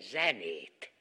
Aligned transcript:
zenét. 0.00 0.92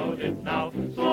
loudest 0.00 0.42
now. 0.44 0.72
So 0.94 1.07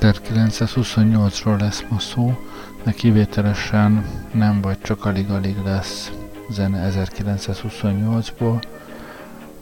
1928-ról 0.00 1.60
lesz 1.60 1.84
ma 1.88 1.98
szó, 1.98 2.38
de 2.82 2.92
kivételesen 2.92 4.06
nem 4.32 4.60
vagy 4.60 4.80
csak 4.80 5.04
alig-alig 5.04 5.56
lesz 5.64 6.12
zene 6.50 6.90
1928-ból, 6.92 8.62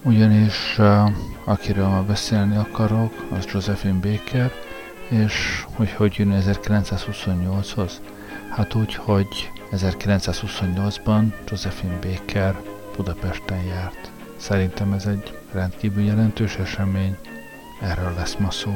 ugyanis 0.03 0.77
uh, 0.77 1.11
akiről 1.43 1.87
ma 1.87 2.03
beszélni 2.03 2.55
akarok, 2.55 3.13
az 3.37 3.45
Josephine 3.53 3.99
Baker, 3.99 4.51
és 5.09 5.65
hogy 5.73 5.91
hogy 5.91 6.13
jön 6.17 6.43
1928-hoz? 6.45 7.91
Hát 8.49 8.75
úgy, 8.75 8.95
hogy 8.95 9.51
1928-ban 9.71 11.23
Josephine 11.49 11.99
Baker 12.01 12.55
Budapesten 12.95 13.63
járt. 13.63 14.11
Szerintem 14.37 14.93
ez 14.93 15.05
egy 15.05 15.37
rendkívül 15.51 16.03
jelentős 16.03 16.55
esemény, 16.55 17.17
erről 17.81 18.13
lesz 18.17 18.35
ma 18.35 18.51
szó. 18.51 18.71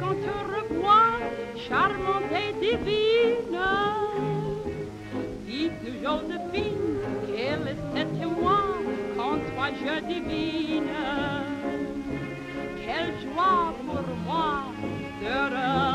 Puisqu'on 0.00 0.14
te 0.14 0.74
revoit, 0.74 1.18
charmante 1.68 2.30
et 2.32 2.52
divine. 2.54 3.58
Dites-nous, 5.46 6.02
Joséphine, 6.02 7.00
quel 7.26 7.68
est 7.68 7.76
cet 7.94 8.22
émoi 8.22 8.60
qu'en 9.16 9.36
toi 9.36 9.68
je 9.78 10.04
divine. 10.06 10.88
Quelle 12.84 13.12
joie 13.20 13.74
pour 13.86 14.16
moi 14.26 14.64
de 15.20 15.89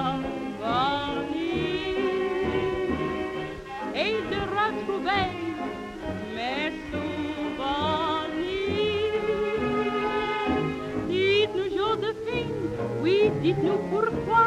dites-nous 13.45 13.77
pourquoi 13.91 14.45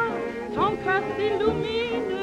ton 0.53 0.71
cœur 0.83 1.01
s'illumine. 1.15 2.17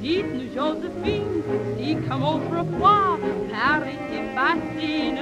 Dites-nous, 0.00 0.48
Joséphine, 0.54 1.42
si 1.76 1.96
comme 2.08 2.22
autrefois 2.22 3.18
Paris 3.52 3.98
fascine. 4.34 5.20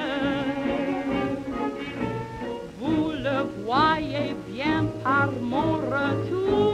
Vous 2.79 3.11
le 3.27 3.39
voyez 3.65 4.37
bien 4.49 4.85
par 5.03 5.31
mon 5.41 5.73
retour. 5.95 6.72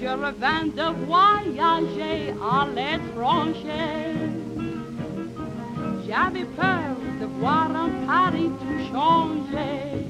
Je 0.00 0.06
revins 0.06 0.66
de 0.76 0.88
voyager 1.06 2.34
à 2.40 2.66
l'étranger, 2.76 4.14
j'avais 6.06 6.44
peur 6.44 6.94
de 7.20 7.26
voir 7.40 7.68
un 7.84 7.90
Paris 8.06 8.50
tout 8.60 8.92
changé. 8.92 10.06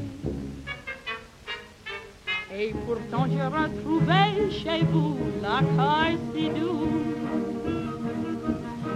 Et 2.54 2.74
pourtant 2.86 3.26
je 3.34 3.44
retrouvais 3.60 4.50
chez 4.50 4.84
vous 4.92 5.16
l'accueil 5.42 6.18
si 6.34 6.48
doux 6.50 6.88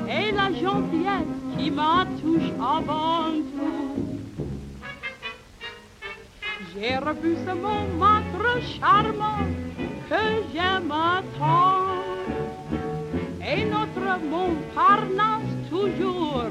et 0.08 0.32
la 0.32 0.48
gentillesse 0.52 1.38
qui 1.56 1.70
m'a 1.70 2.04
touché 2.20 2.52
avant 2.60 3.32
tout. 3.52 3.92
J'ai 6.74 6.96
revu 6.96 7.36
ce 7.46 7.54
montre 7.54 8.62
charmant 8.78 9.46
que 10.12 10.25
j'aime 10.53 10.93
tant. 11.38 11.88
Et 13.50 13.64
notre 13.76 14.11
Montparnasse 14.32 15.55
toujours 15.70 16.50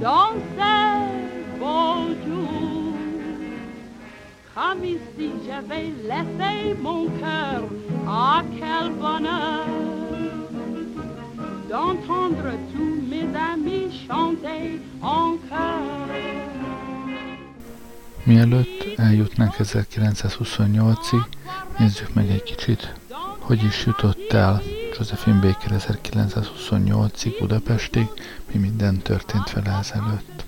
dans 0.00 0.34
ses 0.56 1.58
beaux 1.60 2.08
jours. 2.24 2.96
Comme 4.54 4.84
ici 4.84 5.28
j'avais 5.46 5.88
laissé 6.10 6.54
mon 6.86 7.04
cœur, 7.20 7.62
ah 8.06 8.42
quel 8.58 8.90
bonheur 9.02 9.66
d'entendre 11.70 12.50
tous 12.72 12.96
mes 13.12 13.28
amis 13.52 13.88
chanter 14.06 14.80
en 15.00 15.36
chœur. 15.48 16.08
Mielőtt 18.24 18.92
eljutnánk 18.96 19.54
1928-ig, 19.58 21.26
nézzük 21.78 22.14
meg 22.14 22.30
egy 22.30 22.42
kicsit, 22.42 23.01
hogy 23.42 23.64
is 23.64 23.86
jutott 23.86 24.32
el 24.32 24.62
Josephine 24.98 25.40
Baker 25.40 25.82
1928-ig 25.88 27.36
Budapestig, 27.38 28.06
mi 28.52 28.58
minden 28.58 28.98
történt 28.98 29.52
vele 29.52 29.78
ezelőtt. 29.78 30.44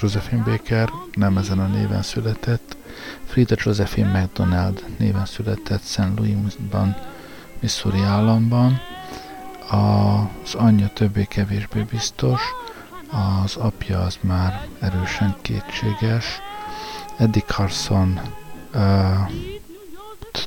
Josephine 0.00 0.42
Baker 0.42 0.90
nem 1.12 1.36
ezen 1.36 1.58
a 1.58 1.66
néven 1.66 2.02
született, 2.02 2.76
Frida 3.24 3.54
Josephine 3.58 4.20
McDonald 4.20 4.84
néven 4.98 5.24
született 5.24 5.82
St. 5.82 6.16
Louisban, 6.16 6.96
Missouri 7.60 8.02
államban. 8.02 8.80
Az 9.70 10.54
anyja 10.54 10.88
többé-kevésbé 10.88 11.82
biztos, 11.82 12.40
az 13.42 13.56
apja 13.56 14.00
az 14.00 14.18
már 14.20 14.66
erősen 14.80 15.36
kétséges. 15.42 16.40
Eddie 17.18 17.42
Carson 17.42 18.20
uh, 18.74 19.30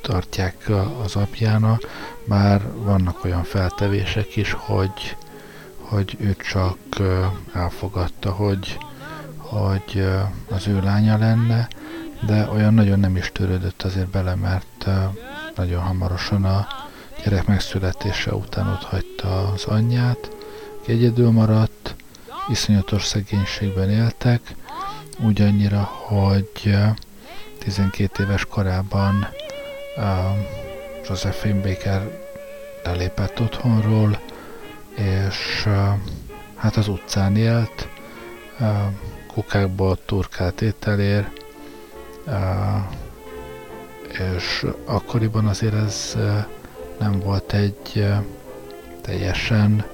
tartják 0.02 0.70
az 1.04 1.16
apjának, 1.16 1.82
bár 2.26 2.62
vannak 2.76 3.24
olyan 3.24 3.44
feltevések 3.44 4.36
is, 4.36 4.52
hogy, 4.52 5.16
hogy 5.80 6.18
ő 6.20 6.36
csak 6.36 6.78
elfogadta, 7.54 8.32
hogy, 8.32 8.78
hogy 9.38 10.08
az 10.50 10.68
ő 10.68 10.82
lánya 10.82 11.18
lenne, 11.18 11.68
de 12.26 12.50
olyan 12.52 12.74
nagyon 12.74 13.00
nem 13.00 13.16
is 13.16 13.32
törődött 13.34 13.82
azért 13.82 14.10
bele, 14.10 14.36
mert 14.36 14.88
nagyon 15.56 15.82
hamarosan 15.82 16.46
a 16.46 16.68
gyerek 17.24 17.46
megszületése 17.46 18.34
után 18.34 18.68
ott 18.68 18.84
hagyta 18.84 19.48
az 19.48 19.66
anyját, 19.66 20.32
egyedül 20.88 21.32
maradt, 21.32 21.96
iszonyatos 22.50 23.06
szegénységben 23.06 23.90
éltek, 23.90 24.56
úgy 25.20 25.42
annyira, 25.42 25.82
hogy 25.82 26.78
12 27.60 28.24
éves 28.24 28.46
korában 28.46 29.28
Josephine 31.08 31.62
Baker 31.62 32.20
lelépett 32.84 33.40
otthonról, 33.40 34.20
és 34.96 35.68
hát 36.56 36.76
az 36.76 36.88
utcán 36.88 37.36
élt, 37.36 37.88
kukákból 39.34 39.98
turkált 40.06 40.62
ételér, 40.62 41.30
uh, 42.26 42.34
és 44.36 44.66
akkoriban 44.86 45.46
azért 45.46 45.74
ez 45.74 46.18
nem 47.00 47.20
volt 47.20 47.54
egy 47.54 48.06
teljesen 49.02 49.86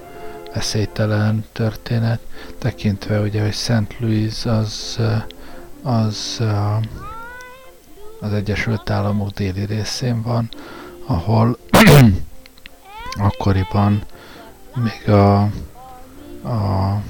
eszélytelen 0.53 1.45
történet, 1.51 2.19
tekintve 2.57 3.19
ugye, 3.19 3.41
hogy 3.41 3.53
St. 3.53 3.99
Louis 3.99 4.45
az, 4.45 4.99
az 5.83 6.43
az 8.19 8.33
Egyesült 8.33 8.89
Államok 8.89 9.29
déli 9.29 9.65
részén 9.65 10.21
van, 10.21 10.49
ahol 11.05 11.57
akkoriban 13.19 14.03
még 14.75 15.09
a, 15.09 15.41
a 16.43 17.01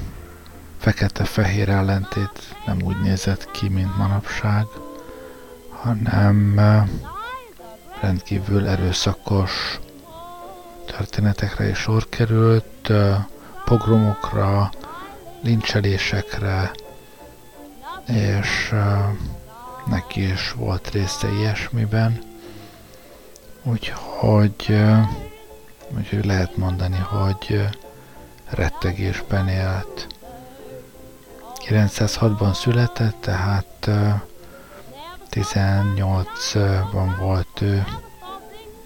fekete-fehér 0.78 1.70
ellentét 1.70 2.56
nem 2.66 2.82
úgy 2.82 3.02
nézett 3.02 3.52
ki, 3.52 3.70
mint 3.70 3.98
manapság, 3.98 4.66
hanem 5.70 6.60
rendkívül 8.02 8.68
erőszakos 8.68 9.80
történetekre 10.86 11.70
is 11.70 11.78
sor 11.78 12.10
került, 12.10 12.92
pogromokra, 13.66 14.70
lincselésekre, 15.42 16.72
és 18.08 18.74
neki 19.90 20.32
is 20.32 20.52
volt 20.52 20.90
része 20.90 21.32
ilyesmiben. 21.32 22.22
Úgyhogy, 23.64 24.76
úgyhogy 25.98 26.26
lehet 26.26 26.58
mondani, 26.58 26.98
hogy 26.98 27.68
rettegésben 28.50 29.48
élt. 29.48 30.08
906-ban 31.70 32.54
született, 32.54 33.22
tehát 33.22 33.90
18-ban 35.32 37.16
volt 37.20 37.62
ő 37.62 37.86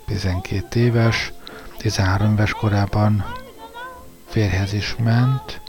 12 0.05 0.79
éves, 0.79 1.33
13 1.77 2.31
éves 2.31 2.51
korában 2.51 3.25
férhez 4.27 4.73
is 4.73 4.95
ment, 5.03 5.61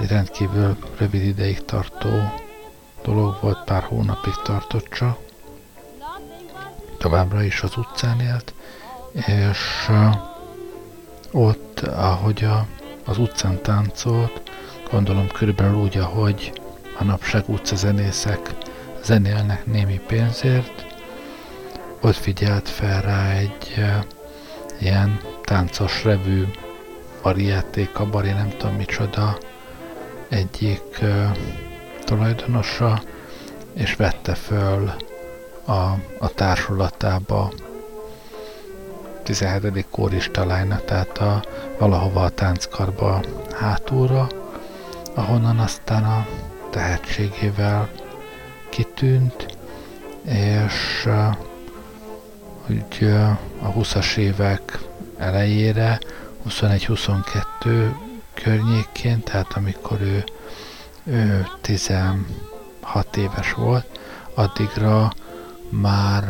egy 0.00 0.08
rendkívül 0.08 0.76
rövid 0.98 1.24
ideig 1.24 1.64
tartó 1.64 2.44
dolog 3.06 3.36
volt, 3.40 3.64
pár 3.64 3.82
hónapig 3.82 4.34
tartott 4.42 4.88
csak. 4.88 5.18
Továbbra 6.98 7.42
is 7.42 7.62
az 7.62 7.76
utcán 7.76 8.20
élt, 8.20 8.54
és 9.12 9.90
ott, 11.30 11.80
ahogy 11.80 12.44
a, 12.44 12.66
az 13.04 13.18
utcán 13.18 13.62
táncolt, 13.62 14.50
gondolom 14.90 15.28
körülbelül 15.28 15.74
úgy, 15.74 15.96
ahogy 15.96 16.60
manapság 16.98 17.48
utcazenészek 17.48 18.54
zenélnek 19.02 19.66
némi 19.66 20.00
pénzért, 20.06 20.86
ott 22.00 22.16
figyelt 22.16 22.68
fel 22.68 23.02
rá 23.02 23.30
egy 23.30 23.74
e, 23.76 24.04
ilyen 24.80 25.20
táncos 25.44 26.04
revű 26.04 26.44
variáté, 27.22 27.88
kabaré, 27.92 28.30
nem 28.32 28.48
tudom 28.48 28.74
micsoda, 28.74 29.38
egyik 30.28 30.98
uh, 31.02 31.36
tulajdonosa, 32.06 33.02
és 33.74 33.94
vette 33.94 34.34
föl 34.34 34.92
a, 35.64 35.72
a 36.18 36.28
társulatába 36.34 37.52
17. 39.22 39.86
kóris 39.90 40.30
talajna, 40.32 40.80
tehát 40.84 41.18
a, 41.18 41.44
valahova 41.78 42.22
a 42.22 42.28
tánckarba 42.28 43.20
hátulra, 43.54 44.26
ahonnan 45.14 45.58
aztán 45.58 46.04
a 46.04 46.26
tehetségével 46.70 47.88
kitűnt, 48.68 49.56
és 50.24 51.08
hogy 52.66 53.08
a 53.62 53.72
20-as 53.72 54.16
évek 54.16 54.78
elejére 55.18 55.98
21-22 56.48 57.90
környékén, 58.34 59.22
tehát 59.22 59.52
amikor 59.52 60.00
ő, 60.00 60.24
ő 61.06 61.46
16 61.60 62.24
éves 63.16 63.52
volt, 63.52 63.98
addigra 64.34 65.12
már, 65.68 66.24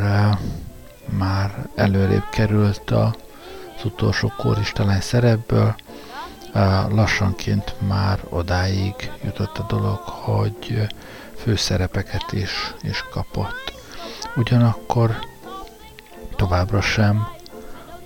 már 1.18 1.68
előrébb 1.74 2.28
került 2.30 2.90
az 2.90 3.84
utolsó 3.84 4.32
kóristalány 4.36 5.00
szerepből, 5.00 5.74
lassanként 6.88 7.74
már 7.88 8.18
odáig 8.28 8.94
jutott 9.24 9.58
a 9.58 9.66
dolog, 9.68 9.98
hogy 9.98 10.86
főszerepeket 11.36 12.32
is, 12.32 12.74
is 12.82 13.04
kapott. 13.10 13.72
Ugyanakkor 14.36 15.18
továbbra 16.36 16.80
sem 16.80 17.28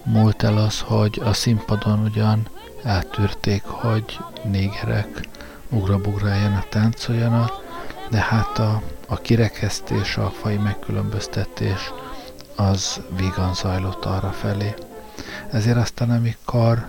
múlt 0.04 0.42
el 0.42 0.56
az, 0.56 0.80
hogy 0.80 1.20
a 1.24 1.32
színpadon 1.32 2.00
ugyan 2.04 2.48
eltűrték, 2.84 3.62
hogy 3.64 4.18
négerek 4.42 5.28
ugrabugráljanak, 5.70 6.68
táncoljanak, 6.68 7.50
de 8.10 8.18
hát 8.18 8.58
a, 8.58 8.82
a 9.08 9.16
kirekesztés, 9.16 10.16
a 10.16 10.30
fai 10.30 10.56
megkülönböztetés 10.56 11.92
az 12.56 13.00
vígan 13.16 13.54
zajlott 13.54 14.04
arra 14.04 14.30
felé. 14.30 14.74
Ezért 15.50 15.76
aztán 15.76 16.10
amikor, 16.10 16.84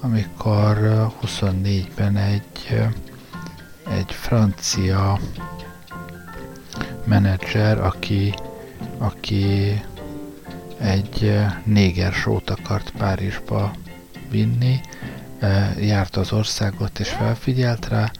amikor 0.00 0.78
24-ben 1.22 2.16
egy, 2.16 2.80
egy 3.90 4.12
francia 4.12 5.18
menedzser, 7.04 7.80
aki, 7.80 8.34
aki 8.98 9.82
egy 10.78 11.40
néger 11.64 12.12
sót 12.12 12.50
akart 12.50 12.90
Párizsba 12.98 13.72
vinni, 14.30 14.80
járt 15.80 16.16
az 16.16 16.32
országot 16.32 16.98
és 16.98 17.08
felfigyelt 17.08 17.88
rá, 17.88 18.10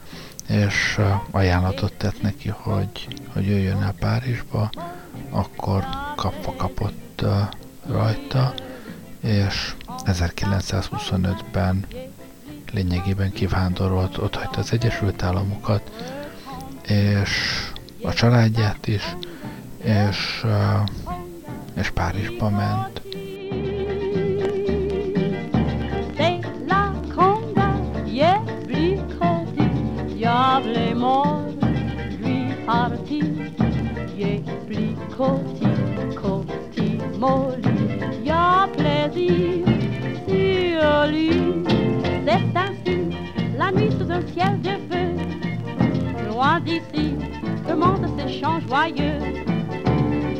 és 0.47 0.99
ajánlatot 1.31 1.93
tett 1.93 2.21
neki, 2.21 2.49
hogy, 2.49 3.07
hogy 3.33 3.45
jöjjön 3.45 3.81
el 3.81 3.93
Párizsba, 3.99 4.69
akkor 5.29 5.85
kapva 6.15 6.53
kapott 6.55 7.25
rajta, 7.87 8.53
és 9.19 9.75
1925-ben 9.87 11.85
lényegében 12.71 13.31
kivándorolt, 13.31 14.17
ott 14.17 14.35
hagyta 14.35 14.59
az 14.59 14.71
Egyesült 14.71 15.23
Államokat, 15.23 15.91
és 16.87 17.29
a 18.01 18.13
családját 18.13 18.87
is, 18.87 19.15
és, 19.83 20.45
és 21.73 21.89
Párizsba 21.89 22.49
ment. 22.49 23.01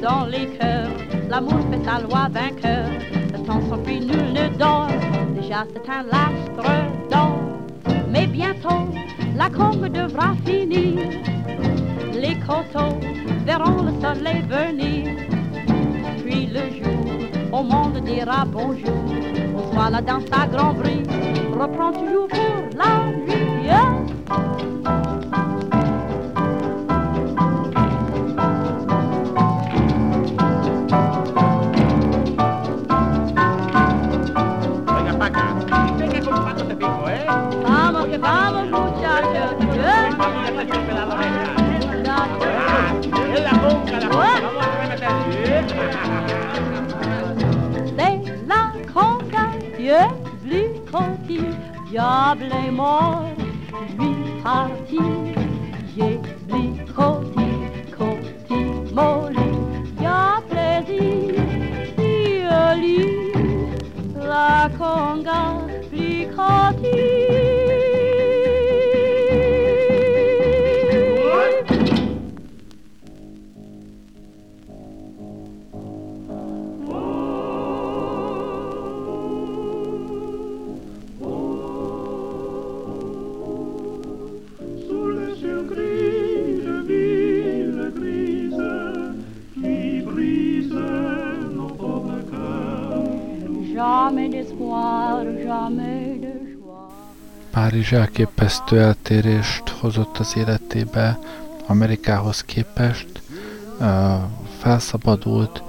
Dans 0.02 0.26
les 0.26 0.48
cœurs, 0.58 0.92
l'amour 1.30 1.60
fait 1.72 1.84
sa 1.84 2.00
loi 2.00 2.28
vainqueur. 2.30 2.90
Le 3.34 3.40
temps 3.46 3.62
s'enfuit, 3.70 4.00
nul 4.00 4.34
ne 4.34 4.56
dort. 4.58 4.88
Déjà 5.36 5.66
c'est 5.74 5.90
un 5.90 6.04
lastre 6.04 7.10
d'or. 7.10 7.40
Mais 8.12 8.28
bientôt, 8.28 8.90
la 9.36 9.50
combe 9.50 9.88
devra 9.88 10.36
finir. 10.46 11.10
Les 12.14 12.36
coteaux 12.40 13.00
verront 13.46 13.84
le 13.84 13.92
soleil 14.02 14.42
venir. 14.50 15.18
Puis 16.24 16.48
le 16.48 16.64
jour, 16.78 17.60
au 17.60 17.64
monde 17.64 18.02
dira 18.04 18.46
bonjour. 18.46 19.06
Bonsoir, 19.54 19.92
la 19.92 20.02
danse 20.02 20.24
à 20.32 20.48
grand 20.48 20.74
bruit 20.74 21.04
reprend 21.60 21.92
toujours 21.92 22.28
pour 22.28 22.78
la 22.78 23.12
nuit. 23.12 24.05
Diable 51.96 52.52
est 52.52 52.72
mort, 52.72 53.24
lui 53.98 54.42
parti, 54.44 55.35
Párizs 97.76 97.92
elképesztő 97.92 98.80
eltérést 98.80 99.70
hozott 99.70 100.18
az 100.18 100.38
életébe 100.38 101.20
Amerikához 101.66 102.42
képest, 102.42 103.08
felszabadult, 104.60 105.64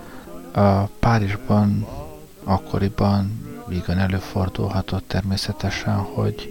Párizsban 0.98 1.86
akkoriban 2.44 3.46
igen 3.70 3.98
előfordulhatott 3.98 5.08
természetesen, 5.08 5.94
hogy 5.94 6.48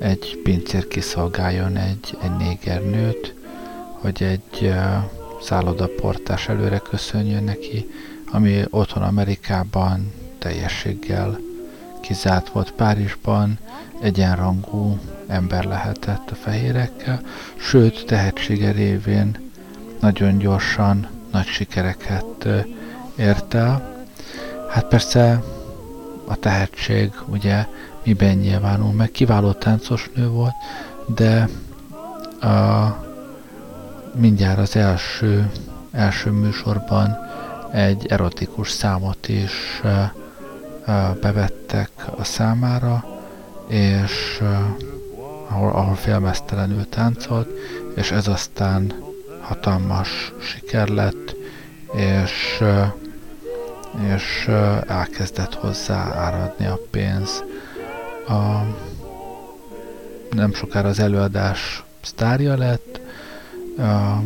egy 0.00 0.40
pincér 0.42 0.88
kiszolgáljon 0.88 1.76
egy, 1.76 2.18
egy 2.22 2.82
nőt, 2.84 3.34
hogy 3.92 4.22
egy 4.22 4.74
szállodaportás 5.42 6.48
előre 6.48 6.78
köszönjön 6.78 7.44
neki, 7.44 7.90
ami 8.30 8.62
otthon 8.70 9.02
Amerikában 9.02 10.12
teljességgel 10.38 11.38
kizárt 12.00 12.48
volt 12.48 12.72
Párizsban, 12.72 13.58
egyenrangú 14.00 14.98
ember 15.26 15.64
lehetett 15.64 16.30
a 16.30 16.34
fehérekkel, 16.34 17.20
sőt, 17.56 18.06
tehetsége 18.06 18.70
révén 18.70 19.50
nagyon 20.00 20.38
gyorsan 20.38 21.08
nagy 21.32 21.46
sikereket 21.46 22.48
ért 23.16 23.54
el. 23.54 24.04
Hát 24.70 24.84
persze 24.84 25.42
a 26.26 26.36
tehetség 26.36 27.12
ugye 27.26 27.66
miben 28.02 28.36
nyilvánul 28.36 28.92
meg, 28.92 29.10
kiváló 29.10 29.52
táncos 29.52 30.10
nő 30.14 30.28
volt, 30.28 30.54
de 31.06 31.48
a, 32.48 32.96
mindjárt 34.14 34.58
az 34.58 34.76
első, 34.76 35.50
első 35.92 36.30
műsorban 36.30 37.16
egy 37.72 38.06
erotikus 38.06 38.70
számot 38.70 39.28
is 39.28 39.82
bevettek 41.20 41.90
a 42.16 42.24
számára, 42.24 43.04
és 43.70 44.42
ahol, 45.48 45.70
ahol 45.70 45.94
félmeztelenül 45.94 46.88
táncolt, 46.88 47.48
és 47.96 48.10
ez 48.10 48.28
aztán 48.28 48.92
hatalmas 49.40 50.32
siker 50.38 50.88
lett, 50.88 51.36
és, 51.92 52.62
és 54.14 54.48
elkezdett 54.86 55.54
hozzá 55.54 56.14
áradni 56.14 56.66
a 56.66 56.78
pénz. 56.90 57.44
A, 58.28 58.64
nem 60.30 60.52
sokára 60.54 60.88
az 60.88 60.98
előadás 60.98 61.84
sztárja 62.00 62.56
lett, 62.56 63.00
a 63.78 64.22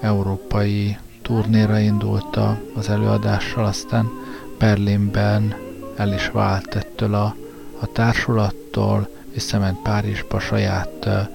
európai 0.00 0.96
turnéra 1.22 1.78
indult 1.78 2.38
az 2.74 2.88
előadással, 2.88 3.64
aztán 3.64 4.10
Berlinben 4.58 5.54
el 5.96 6.12
is 6.12 6.28
vált 6.28 6.74
ettől 6.74 7.14
a, 7.14 7.34
a 7.80 7.92
társulattól, 8.74 9.08
visszament 9.32 9.82
Párizsba, 9.82 10.40
saját 10.40 11.06
uh, 11.06 11.26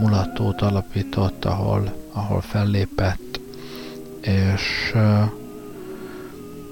mulatót 0.00 0.62
alapított, 0.62 1.44
ahol, 1.44 1.92
ahol 2.12 2.40
fellépett, 2.40 3.40
és 4.20 4.92
uh, 4.94 5.22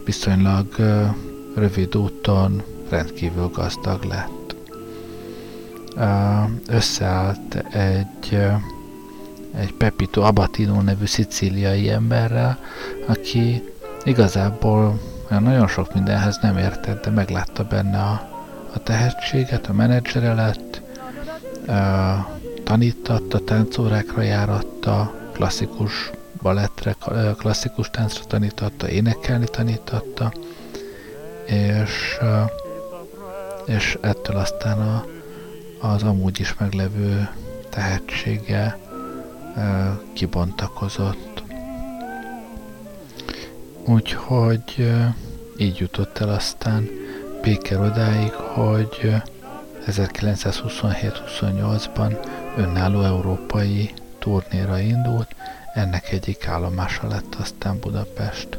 viszonylag 0.05 0.67
uh, 0.79 1.07
rövid 1.55 1.97
úton 1.97 2.63
rendkívül 2.89 3.49
gazdag 3.49 4.05
lett. 4.05 4.57
Uh, 5.97 6.51
összeállt 6.67 7.55
egy, 7.71 8.29
uh, 8.33 8.53
egy 9.55 9.73
Pepito 9.73 10.21
Abatino 10.23 10.81
nevű 10.81 11.07
szicíliai 11.07 11.91
emberrel, 11.91 12.59
aki 13.07 13.63
igazából 14.05 15.01
olyan 15.31 15.43
nagyon 15.43 15.69
sok 15.69 15.95
mindenhez 15.95 16.39
nem 16.43 16.59
értett, 16.59 17.05
de 17.05 17.11
meglátta 17.11 17.65
benne 17.65 17.99
a, 17.99 18.28
a 18.75 18.83
tehetséget, 18.83 19.67
a 19.67 19.73
menedzsere 19.73 20.35
lett, 20.35 20.83
tanítatta, 22.65 23.39
táncórákra 23.39 24.23
járatta, 24.23 25.15
klasszikus 25.33 26.11
balettre, 26.43 26.97
klasszikus 27.39 27.91
táncra 27.91 28.25
tanította, 28.25 28.89
énekelni 28.89 29.47
tanította, 29.51 30.33
és, 31.45 32.19
és 33.67 33.99
ettől 34.01 34.37
aztán 34.37 34.79
a, 34.79 35.05
az 35.87 36.03
amúgy 36.03 36.41
is 36.41 36.55
meglevő 36.59 37.29
tehetsége 37.71 38.79
kibontakozott. 40.13 41.43
Úgyhogy 43.85 44.93
így 45.57 45.77
jutott 45.77 46.19
el 46.19 46.29
aztán 46.29 46.89
Péker 47.41 47.81
odáig, 47.81 48.33
hogy 48.33 49.15
1927-28-ban 49.87 52.27
önálló 52.57 53.03
európai 53.03 53.91
turnéra 54.19 54.79
indult, 54.79 55.35
ennek 55.75 56.13
egyik 56.13 56.47
állomása 56.47 57.07
lett 57.07 57.35
aztán 57.35 57.79
Budapest. 57.81 58.59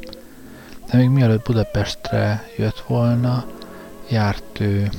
De 0.92 0.98
még 0.98 1.10
mielőtt 1.10 1.46
Budapestre 1.46 2.44
jött 2.58 2.84
volna, 2.88 3.46
járt 4.10 4.60
ő, 4.60 4.90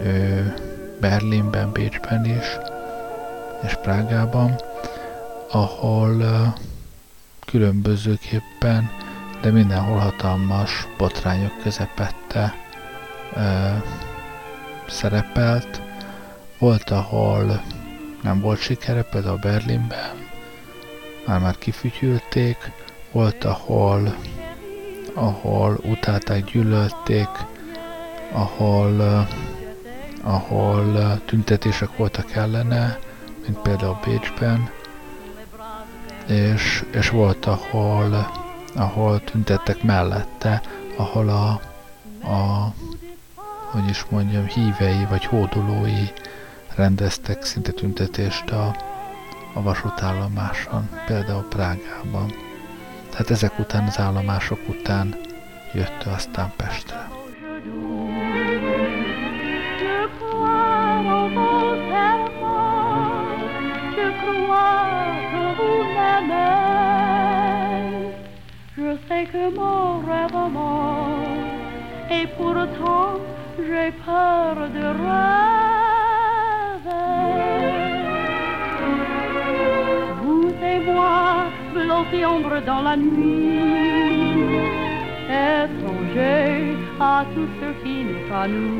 ő 0.00 0.54
Berlinben, 1.00 1.72
Bécsben 1.72 2.24
is, 2.24 2.58
és 3.62 3.74
Prágában, 3.82 4.60
ahol 5.50 6.24
különbözőképpen, 7.46 8.90
de 9.40 9.50
mindenhol 9.50 9.98
hatalmas 9.98 10.86
botrányok 10.98 11.58
közepette 11.62 12.65
szerepelt. 14.88 15.82
Volt, 16.58 16.90
ahol 16.90 17.62
nem 18.22 18.40
volt 18.40 18.58
sikere, 18.58 19.02
például 19.02 19.38
Berlinben, 19.38 20.28
már-már 21.26 21.58
kifütyülték, 21.58 22.56
volt, 23.12 23.44
ahol, 23.44 24.14
ahol 25.14 25.78
utálták, 25.82 26.44
gyűlölték, 26.44 27.28
ahol, 28.32 29.26
ahol 30.22 31.20
tüntetések 31.24 31.96
voltak 31.96 32.32
ellene, 32.32 32.98
mint 33.46 33.58
például 33.58 33.98
Bécsben, 34.04 34.70
és, 36.26 36.84
és 36.90 37.10
volt, 37.10 37.46
ahol, 37.46 38.30
ahol 38.74 39.24
tüntettek 39.24 39.82
mellette, 39.82 40.62
ahol 40.96 41.28
a, 41.28 41.48
a 42.28 42.72
hogy 43.80 43.88
is 43.88 44.04
mondjam, 44.08 44.46
hívei 44.46 45.06
vagy 45.08 45.24
hódolói 45.24 46.04
rendeztek 46.74 47.44
szinte 47.44 47.72
tüntetést 47.72 48.50
a, 48.50 48.76
a 49.54 49.62
vasútállomáson, 49.62 50.88
például 51.06 51.48
Prágában. 51.48 52.32
Tehát 53.10 53.30
ezek 53.30 53.58
után, 53.58 53.86
az 53.86 53.98
állomások 53.98 54.58
után 54.68 55.14
jött 55.72 56.04
ő 56.06 56.10
aztán 56.10 56.52
Pestre. 56.56 57.08
Je 68.76 68.98
sais 69.08 69.30
que 69.30 69.50
mon 69.50 70.04
rêve 70.06 70.48
et 72.10 72.26
pourtant 72.36 73.35
j'ai 73.58 73.92
peur 74.04 74.54
de 74.76 74.86
rêver. 75.02 75.36
Vous 80.22 80.50
et 80.62 80.80
moi, 80.84 81.46
blottis 81.72 82.24
ombre 82.24 82.60
dans 82.66 82.82
la 82.82 82.96
nuit, 82.96 84.40
étrangers 85.28 86.76
à 87.00 87.24
tout 87.34 87.48
ce 87.60 87.68
qui 87.82 88.04
n'est 88.04 88.28
pas 88.28 88.46
nous. 88.48 88.76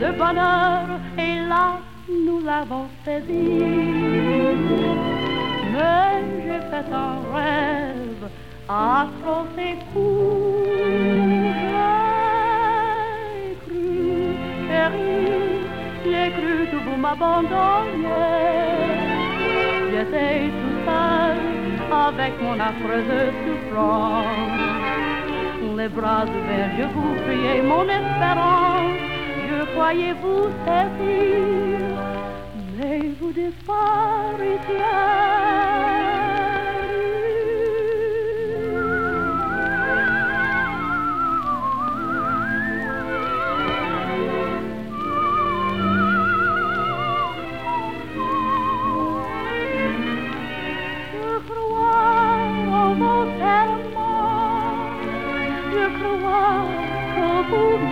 Le 0.00 0.10
bonheur 0.18 0.84
est 1.18 1.40
là, 1.48 1.78
nous 2.08 2.40
l'avons 2.44 2.86
saisi. 3.04 3.62
Mais 5.72 6.22
j'ai 6.44 6.60
fait 6.70 6.88
un 6.92 7.16
rêve 7.34 8.28
à 8.68 9.06
trop 9.22 9.44
j'ai 16.04 16.30
cru 16.36 16.66
que 16.70 16.78
vous 16.84 16.96
m'abandonniez. 16.96 18.08
J'étais 19.90 20.50
tout 20.60 20.76
seul 20.86 21.36
avec 22.06 22.32
mon 22.42 22.58
affreuse 22.58 23.32
souffrance. 23.44 24.24
Les 25.76 25.88
bras 25.88 26.24
ouverts, 26.24 26.70
je 26.78 26.84
vous 26.94 27.14
priais 27.24 27.62
mon 27.62 27.84
espérance. 28.00 28.98
Je 29.48 29.64
croyais 29.74 30.14
vous 30.22 30.44
saisir, 30.64 31.78
mais 32.78 33.00
vous 33.20 33.32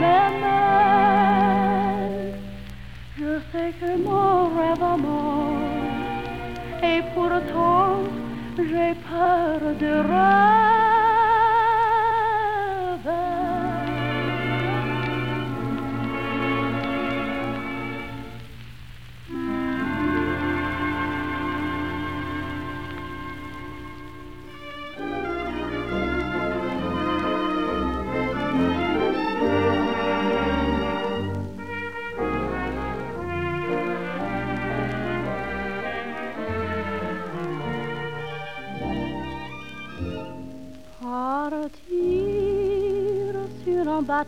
m'aimes. 0.03 0.51
Je 3.19 3.33
sais 3.51 3.73
que 3.81 3.91
mon 4.07 4.33
rêve 4.57 4.87
est 4.93 5.01
mort, 5.07 5.63
et 6.91 7.01
pourtant 7.15 7.95
j'ai 8.59 8.93
peur 9.09 9.59
de 9.83 9.93
rêver. 10.11 10.72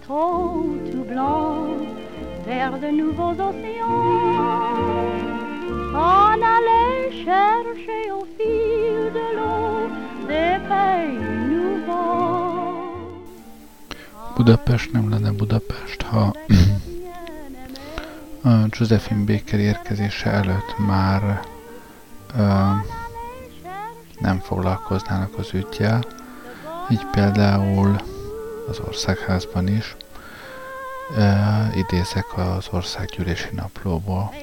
Bateau 0.08 0.78
tout 0.90 1.04
blanc 1.04 1.66
vers 2.46 2.78
de 2.78 2.90
nouveaux 2.90 3.32
océans. 3.32 3.88
On 5.94 6.42
allait 6.56 7.24
chercher 7.24 8.10
au 8.10 8.24
fil 8.36 9.12
de 9.12 9.26
l'eau 9.36 9.88
des 10.28 10.58
pays 10.68 11.18
nouveaux. 11.48 12.92
Budapest 14.36 14.92
nem 14.92 15.10
lenne 15.10 15.32
Budapest, 15.32 16.02
ha 16.02 16.32
a 18.50 18.66
Josephine 18.70 19.24
Baker 19.24 19.60
érkezése 19.60 20.30
előtt 20.30 20.78
már 20.78 21.40
uh, 22.34 22.76
nem 24.20 24.38
foglalkoznának 24.38 25.38
az 25.38 25.54
ügyjel. 25.54 26.04
Így 26.90 27.06
például 27.12 27.96
az 28.68 28.81
országházban 28.87 29.68
is. 29.68 29.96
E, 31.16 31.70
idézek 31.74 32.37
az 32.37 32.68
országgyűlési 32.70 33.48
naplóból. 33.53 34.35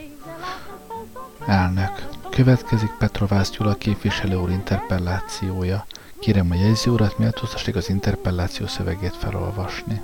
Elnök. 1.45 2.07
Következik 2.29 2.95
Petrovász 2.99 3.49
Gyula 3.49 3.75
képviselő 3.75 4.35
úr 4.35 4.49
interpellációja. 4.49 5.85
Kérem 6.19 6.51
a 6.51 6.55
jegyző 6.55 6.91
urat 6.91 7.17
méltóztassék 7.17 7.75
az 7.75 7.89
interpelláció 7.89 8.67
szövegét 8.67 9.15
felolvasni. 9.15 10.01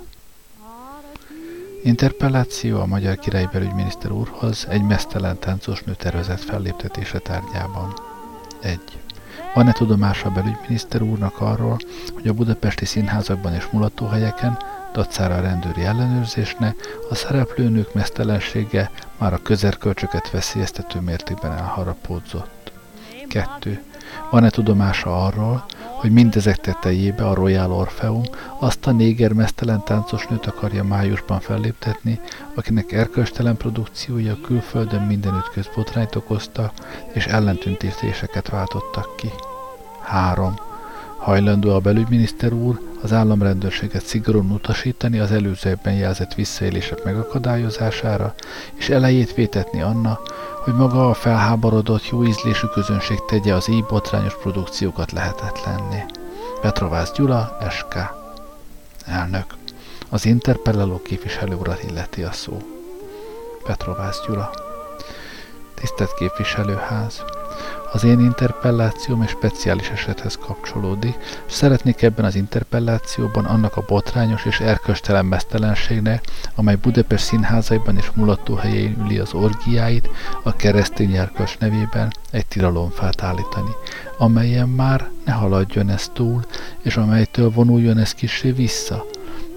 Interpelláció 1.82 2.80
a 2.80 2.86
magyar 2.86 3.16
király 3.18 3.48
belügyminiszter 3.52 4.10
úrhoz 4.10 4.66
egy 4.68 4.82
mesztelen 4.82 5.38
táncos 5.38 5.82
nő 5.82 5.94
tervezett 5.94 6.40
felléptetése 6.40 7.18
tárgyában. 7.18 7.94
1. 8.60 8.80
Van-e 9.54 9.72
tudomása 9.72 10.28
a 10.28 10.30
belügyminiszter 10.30 11.02
úrnak 11.02 11.40
arról, 11.40 11.76
hogy 12.14 12.28
a 12.28 12.32
budapesti 12.32 12.84
színházakban 12.84 13.54
és 13.54 13.66
mulatóhelyeken, 13.70 14.58
dacára 14.92 15.34
a 15.34 15.40
rendőri 15.40 15.84
ellenőrzésnek, 15.84 16.76
a 17.10 17.14
szereplőnők 17.14 17.94
mesztelensége 17.94 18.90
már 19.18 19.32
a 19.32 19.42
közerkölcsöket 19.42 20.30
veszélyeztető 20.30 21.00
mértékben 21.00 21.52
elharapódzott. 21.52 22.72
2. 23.28 23.82
Van-e 24.30 24.50
tudomása 24.50 25.24
arról, 25.24 25.64
hogy 25.98 26.12
mindezek 26.12 26.56
tetejébe 26.56 27.26
a 27.26 27.34
Royal 27.34 27.72
Orpheum 27.72 28.22
azt 28.58 28.86
a 28.86 28.92
néger 28.92 29.32
mesztelen 29.32 29.84
táncosnőt 29.84 30.46
akarja 30.46 30.84
májusban 30.84 31.40
felléptetni, 31.40 32.20
akinek 32.54 32.92
erkölcstelen 32.92 33.56
produkciója 33.56 34.40
külföldön 34.40 35.02
mindenütt 35.02 35.50
közbotrányt 35.52 36.14
okozta, 36.14 36.72
és 37.12 37.26
ellentüntéseket 37.26 38.48
váltottak 38.48 39.16
ki. 39.16 39.30
3. 40.02 40.67
Hajlandó 41.18 41.74
a 41.74 41.78
belügyminiszter 41.78 42.52
úr 42.52 42.80
az 43.02 43.12
államrendőrséget 43.12 44.04
szigorúan 44.04 44.50
utasítani 44.50 45.18
az 45.18 45.30
előzőben 45.30 45.94
jelzett 45.94 46.34
visszaélések 46.34 47.04
megakadályozására, 47.04 48.34
és 48.74 48.88
elejét 48.88 49.34
vétetni 49.34 49.82
anna, 49.82 50.20
hogy 50.64 50.74
maga 50.74 51.08
a 51.08 51.14
felháborodott, 51.14 52.08
jó 52.08 52.24
ízlésű 52.24 52.66
közönség 52.66 53.24
tegye 53.26 53.54
az 53.54 53.68
így 53.68 53.84
botrányos 53.84 54.36
produkciókat 54.36 55.12
lehetetlenné. 55.12 56.04
Petrovász 56.60 57.12
Gyula, 57.12 57.58
SK. 57.70 57.94
Elnök. 59.06 59.54
Az 60.08 60.26
interpelláló 60.26 61.02
képviselő 61.02 61.54
urat 61.54 61.82
illeti 61.90 62.22
a 62.22 62.32
szó. 62.32 62.62
Petrovász 63.64 64.20
Gyula. 64.26 64.50
Tisztelt 65.74 66.14
képviselőház! 66.14 67.37
Az 67.92 68.04
én 68.04 68.20
interpellációm 68.20 69.20
egy 69.20 69.28
speciális 69.28 69.88
esethez 69.88 70.36
kapcsolódik, 70.36 71.16
és 71.46 71.52
szeretnék 71.52 72.02
ebben 72.02 72.24
az 72.24 72.34
interpellációban 72.34 73.44
annak 73.44 73.76
a 73.76 73.84
botrányos 73.86 74.44
és 74.44 74.60
erköstelen 74.60 75.26
mesztelenségnek, 75.26 76.24
amely 76.54 76.74
Budapest 76.74 77.24
színházaiban 77.24 77.96
és 77.96 78.10
mulatóhelyén 78.14 78.96
üli 79.04 79.18
az 79.18 79.32
orgiáit, 79.32 80.10
a 80.42 80.56
keresztény 80.56 81.16
erkös 81.16 81.56
nevében 81.56 82.12
egy 82.30 82.46
tilalomfát 82.46 83.22
állítani, 83.22 83.70
amelyen 84.18 84.68
már 84.68 85.08
ne 85.24 85.32
haladjon 85.32 85.90
ez 85.90 86.08
túl, 86.12 86.44
és 86.82 86.96
amelytől 86.96 87.50
vonuljon 87.50 87.98
ez 87.98 88.12
kisé 88.14 88.50
vissza, 88.50 89.04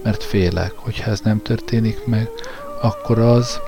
mert 0.02 0.22
félek, 0.22 0.72
hogyha 0.76 1.10
ez 1.10 1.20
nem 1.20 1.42
történik 1.42 2.06
meg, 2.06 2.28
akkor 2.80 3.18
az, 3.18 3.60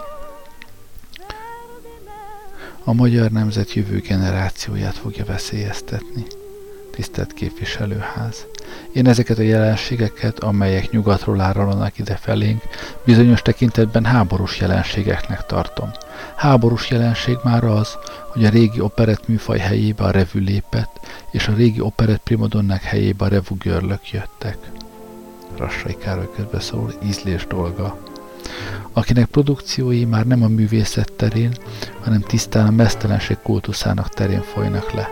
a 2.84 2.92
magyar 2.92 3.30
nemzet 3.30 3.72
jövő 3.72 3.98
generációját 3.98 4.94
fogja 4.94 5.24
veszélyeztetni. 5.24 6.24
Tisztelt 6.90 7.32
képviselőház! 7.32 8.46
Én 8.92 9.08
ezeket 9.08 9.38
a 9.38 9.42
jelenségeket, 9.42 10.38
amelyek 10.38 10.90
nyugatról 10.90 11.40
áralanak 11.40 11.98
ide 11.98 12.16
felénk, 12.16 12.62
bizonyos 13.04 13.42
tekintetben 13.42 14.04
háborús 14.04 14.60
jelenségeknek 14.60 15.46
tartom. 15.46 15.90
Háborús 16.36 16.90
jelenség 16.90 17.36
már 17.44 17.64
az, 17.64 17.96
hogy 18.32 18.44
a 18.44 18.48
régi 18.48 18.80
operett 18.80 19.28
műfaj 19.28 19.58
helyébe 19.58 20.04
a 20.04 20.10
revű 20.10 20.40
lépett, 20.40 21.00
és 21.30 21.48
a 21.48 21.54
régi 21.54 21.80
operett 21.80 22.22
primadonnák 22.22 22.82
helyébe 22.82 23.24
a 23.24 23.28
revú 23.28 23.56
görlök 23.56 24.10
jöttek. 24.10 24.58
Rassai 25.56 25.96
Károly 25.96 26.28
közbeszól, 26.36 26.92
ízlés 27.04 27.46
dolga 27.46 27.98
akinek 28.92 29.26
produkciói 29.26 30.04
már 30.04 30.26
nem 30.26 30.42
a 30.42 30.48
művészet 30.48 31.12
terén, 31.12 31.52
hanem 32.02 32.20
tisztán 32.20 32.66
a 32.66 32.70
mesztelenség 32.70 33.36
kultuszának 33.42 34.08
terén 34.08 34.42
folynak 34.42 34.92
le. 34.92 35.08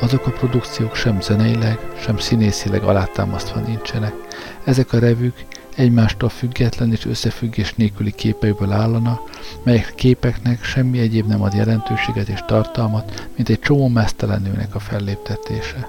Azok 0.00 0.26
a 0.26 0.30
produkciók 0.30 0.94
sem 0.94 1.20
zeneileg, 1.20 1.78
sem 2.00 2.18
színészileg 2.18 2.82
alátámasztva 2.82 3.60
nincsenek. 3.60 4.14
Ezek 4.64 4.92
a 4.92 4.98
revük 4.98 5.34
egymástól 5.76 6.28
független 6.28 6.92
és 6.92 7.06
összefüggés 7.06 7.74
nélküli 7.74 8.12
képekből 8.12 8.72
állana, 8.72 9.20
melyek 9.62 9.92
képeknek 9.94 10.64
semmi 10.64 10.98
egyéb 10.98 11.26
nem 11.26 11.42
ad 11.42 11.54
jelentőséget 11.54 12.28
és 12.28 12.40
tartalmat, 12.46 13.28
mint 13.36 13.48
egy 13.48 13.60
csomó 13.60 13.88
mesztelenőnek 13.88 14.74
a 14.74 14.78
felléptetése. 14.78 15.86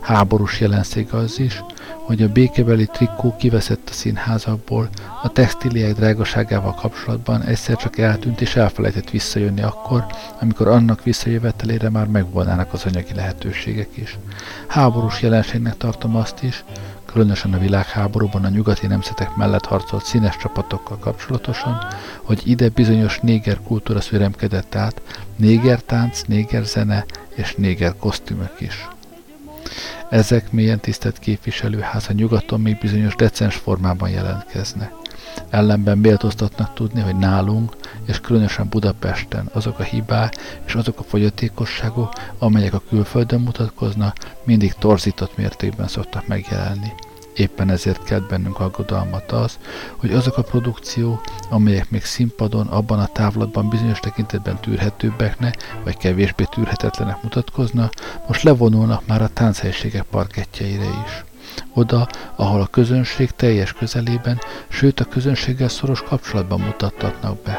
Háborús 0.00 0.60
jelenség 0.60 1.12
az 1.12 1.38
is, 1.38 1.62
hogy 2.06 2.22
a 2.22 2.28
békebeli 2.28 2.86
trikó 2.86 3.36
kiveszett 3.36 3.88
a 3.88 3.92
színházakból, 3.92 4.88
a 5.22 5.28
textíliák 5.28 5.94
drágaságával 5.94 6.74
kapcsolatban 6.74 7.42
egyszer 7.42 7.76
csak 7.76 7.98
eltűnt 7.98 8.40
és 8.40 8.56
elfelejtett 8.56 9.10
visszajönni 9.10 9.62
akkor, 9.62 10.06
amikor 10.40 10.68
annak 10.68 11.04
visszajövetelére 11.04 11.90
már 11.90 12.06
megvolnának 12.06 12.72
az 12.72 12.84
anyagi 12.84 13.14
lehetőségek 13.14 13.88
is. 13.94 14.18
Háborús 14.66 15.22
jelenségnek 15.22 15.76
tartom 15.76 16.16
azt 16.16 16.42
is, 16.42 16.64
különösen 17.12 17.52
a 17.52 17.58
világháborúban 17.58 18.44
a 18.44 18.48
nyugati 18.48 18.86
nemzetek 18.86 19.34
mellett 19.36 19.64
harcolt 19.64 20.04
színes 20.04 20.36
csapatokkal 20.36 20.98
kapcsolatosan, 20.98 21.78
hogy 22.22 22.42
ide 22.44 22.68
bizonyos 22.68 23.18
néger 23.22 23.60
kultúra 23.66 24.00
szüremkedett 24.00 24.74
át, 24.74 25.00
néger 25.36 25.80
tánc, 25.80 26.22
néger 26.22 26.64
zene 26.64 27.04
és 27.34 27.54
néger 27.54 27.96
kosztümök 27.96 28.60
is. 28.60 28.88
Ezek 30.10 30.52
mélyen 30.52 30.80
tisztelt 30.80 31.18
képviselőház 31.18 32.06
a 32.08 32.12
nyugaton 32.12 32.60
még 32.60 32.78
bizonyos 32.78 33.14
decens 33.14 33.56
formában 33.56 34.10
jelentkeznek. 34.10 34.92
Ellenben 35.50 35.98
méltóztatnak 35.98 36.74
tudni, 36.74 37.00
hogy 37.00 37.16
nálunk, 37.16 37.76
és 38.06 38.20
különösen 38.20 38.68
Budapesten 38.68 39.50
azok 39.52 39.78
a 39.78 39.82
hibák 39.82 40.34
és 40.66 40.74
azok 40.74 40.98
a 40.98 41.02
fogyatékosságok, 41.02 42.12
amelyek 42.38 42.74
a 42.74 42.82
külföldön 42.88 43.40
mutatkoznak, 43.40 44.16
mindig 44.44 44.72
torzított 44.72 45.36
mértékben 45.36 45.88
szoktak 45.88 46.26
megjelenni. 46.26 46.92
Éppen 47.40 47.70
ezért 47.70 48.04
kelt 48.04 48.26
bennünk 48.28 48.60
aggodalmat 48.60 49.32
az, 49.32 49.58
hogy 49.96 50.12
azok 50.12 50.36
a 50.36 50.42
produkció, 50.42 51.20
amelyek 51.50 51.90
még 51.90 52.04
színpadon, 52.04 52.66
abban 52.66 52.98
a 52.98 53.06
távlatban 53.06 53.68
bizonyos 53.68 54.00
tekintetben 54.00 54.60
tűrhetőbbeknek, 54.60 55.78
vagy 55.84 55.96
kevésbé 55.96 56.44
tűrhetetlenek 56.44 57.22
mutatkoznak, 57.22 57.92
most 58.26 58.42
levonulnak 58.42 59.06
már 59.06 59.22
a 59.22 59.28
tánchelyiségek 59.28 60.02
parkettjeire 60.02 60.84
is. 60.84 61.29
Oda, 61.74 62.08
ahol 62.36 62.60
a 62.60 62.66
közönség 62.66 63.30
teljes 63.30 63.72
közelében, 63.72 64.38
sőt 64.68 65.00
a 65.00 65.04
közönséggel 65.04 65.68
szoros 65.68 66.02
kapcsolatban 66.02 66.60
mutattatnak 66.60 67.42
be 67.42 67.58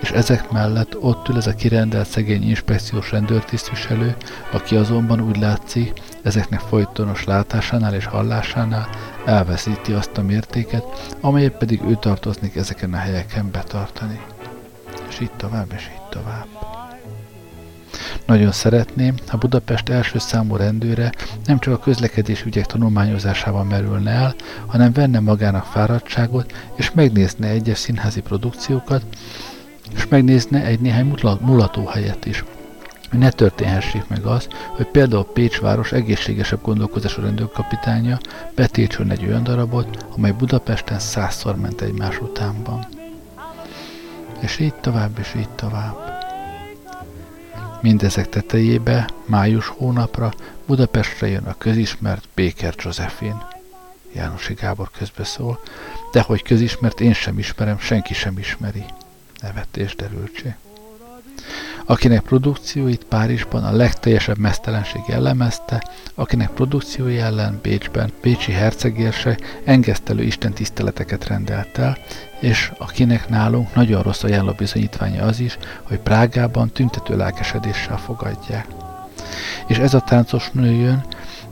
és 0.00 0.10
ezek 0.10 0.50
mellett 0.50 0.96
ott 1.00 1.28
ül 1.28 1.36
ez 1.36 1.46
a 1.46 1.54
kirendelt 1.54 2.08
szegény 2.08 2.48
inspekciós 2.48 3.10
rendőrtisztviselő, 3.10 4.16
aki 4.52 4.76
azonban 4.76 5.20
úgy 5.20 5.36
látszik, 5.36 5.92
ezeknek 6.22 6.60
folytonos 6.60 7.24
látásánál 7.24 7.94
és 7.94 8.04
hallásánál 8.04 8.88
elveszíti 9.24 9.92
azt 9.92 10.18
a 10.18 10.22
mértéket, 10.22 10.84
amelyet 11.20 11.56
pedig 11.56 11.80
ő 11.82 11.96
tartoznik 12.00 12.56
ezeken 12.56 12.94
a 12.94 12.96
helyeken 12.96 13.50
betartani. 13.50 14.20
És 15.08 15.20
így 15.20 15.32
tovább, 15.36 15.72
és 15.76 15.90
így 15.92 16.08
tovább. 16.10 16.46
Nagyon 18.28 18.52
szeretném, 18.52 19.14
ha 19.26 19.36
Budapest 19.36 19.88
első 19.88 20.18
számú 20.18 20.56
rendőre 20.56 21.12
nem 21.46 21.58
csak 21.58 21.74
a 21.74 21.78
közlekedés 21.78 22.44
ügyek 22.44 22.66
tanulmányozásával 22.66 23.64
merülne 23.64 24.10
el, 24.10 24.34
hanem 24.66 24.92
venne 24.92 25.20
magának 25.20 25.64
fáradtságot, 25.64 26.52
és 26.74 26.90
megnézne 26.90 27.48
egyes 27.48 27.78
színházi 27.78 28.20
produkciókat, 28.20 29.02
és 29.94 30.08
megnézne 30.08 30.64
egy 30.64 30.80
néhány 30.80 31.14
mulató 31.40 31.86
helyet 31.86 32.26
is. 32.26 32.44
Hogy 33.10 33.18
ne 33.18 33.30
történhessék 33.30 34.08
meg 34.08 34.24
az, 34.24 34.48
hogy 34.76 34.86
például 34.86 35.32
Pécs 35.32 35.60
város 35.60 35.92
egészségesebb 35.92 36.62
gondolkozású 36.62 37.22
rendőrkapitánya 37.22 38.18
betétsön 38.54 39.10
egy 39.10 39.26
olyan 39.26 39.42
darabot, 39.42 40.06
amely 40.16 40.32
Budapesten 40.32 40.98
százszor 40.98 41.56
ment 41.56 41.80
egymás 41.80 42.20
utánban. 42.20 42.86
És 44.40 44.58
így 44.58 44.74
tovább, 44.74 45.18
és 45.18 45.34
így 45.36 45.50
tovább. 45.50 46.17
Mindezek 47.80 48.28
tetejébe, 48.28 49.08
május 49.26 49.66
hónapra 49.66 50.32
Budapestre 50.66 51.28
jön 51.28 51.44
a 51.44 51.58
közismert 51.58 52.28
Béker 52.34 52.74
Josephine. 52.78 53.48
Jánosi 54.14 54.54
Gábor 54.54 54.90
közbeszól, 54.90 55.60
de 56.12 56.20
hogy 56.20 56.42
közismert 56.42 57.00
én 57.00 57.12
sem 57.12 57.38
ismerem, 57.38 57.78
senki 57.78 58.14
sem 58.14 58.38
ismeri 58.38 58.84
nevetés 59.40 59.94
derültség. 59.94 60.54
Akinek 61.90 62.20
produkcióit 62.20 63.04
Párizsban 63.04 63.64
a 63.64 63.72
legteljesebb 63.72 64.38
mesztelenség 64.38 65.00
jellemezte, 65.08 65.84
akinek 66.14 66.50
produkciói 66.50 67.18
ellen 67.18 67.58
Bécsben 67.62 68.12
Bécsi 68.22 68.52
hercegérse 68.52 69.38
engesztelő 69.64 70.22
istentiszteleteket 70.22 71.26
rendelt 71.26 71.78
el, 71.78 71.98
és 72.40 72.72
akinek 72.78 73.28
nálunk 73.28 73.74
nagyon 73.74 74.02
rossz 74.02 74.22
ajánló 74.22 74.52
bizonyítványa 74.52 75.24
az 75.24 75.40
is, 75.40 75.58
hogy 75.82 75.98
Prágában 75.98 76.70
tüntető 76.70 77.16
lelkesedéssel 77.16 77.98
fogadják. 77.98 78.66
És 79.66 79.78
ez 79.78 79.94
a 79.94 80.00
táncos 80.00 80.50
nő 80.52 81.02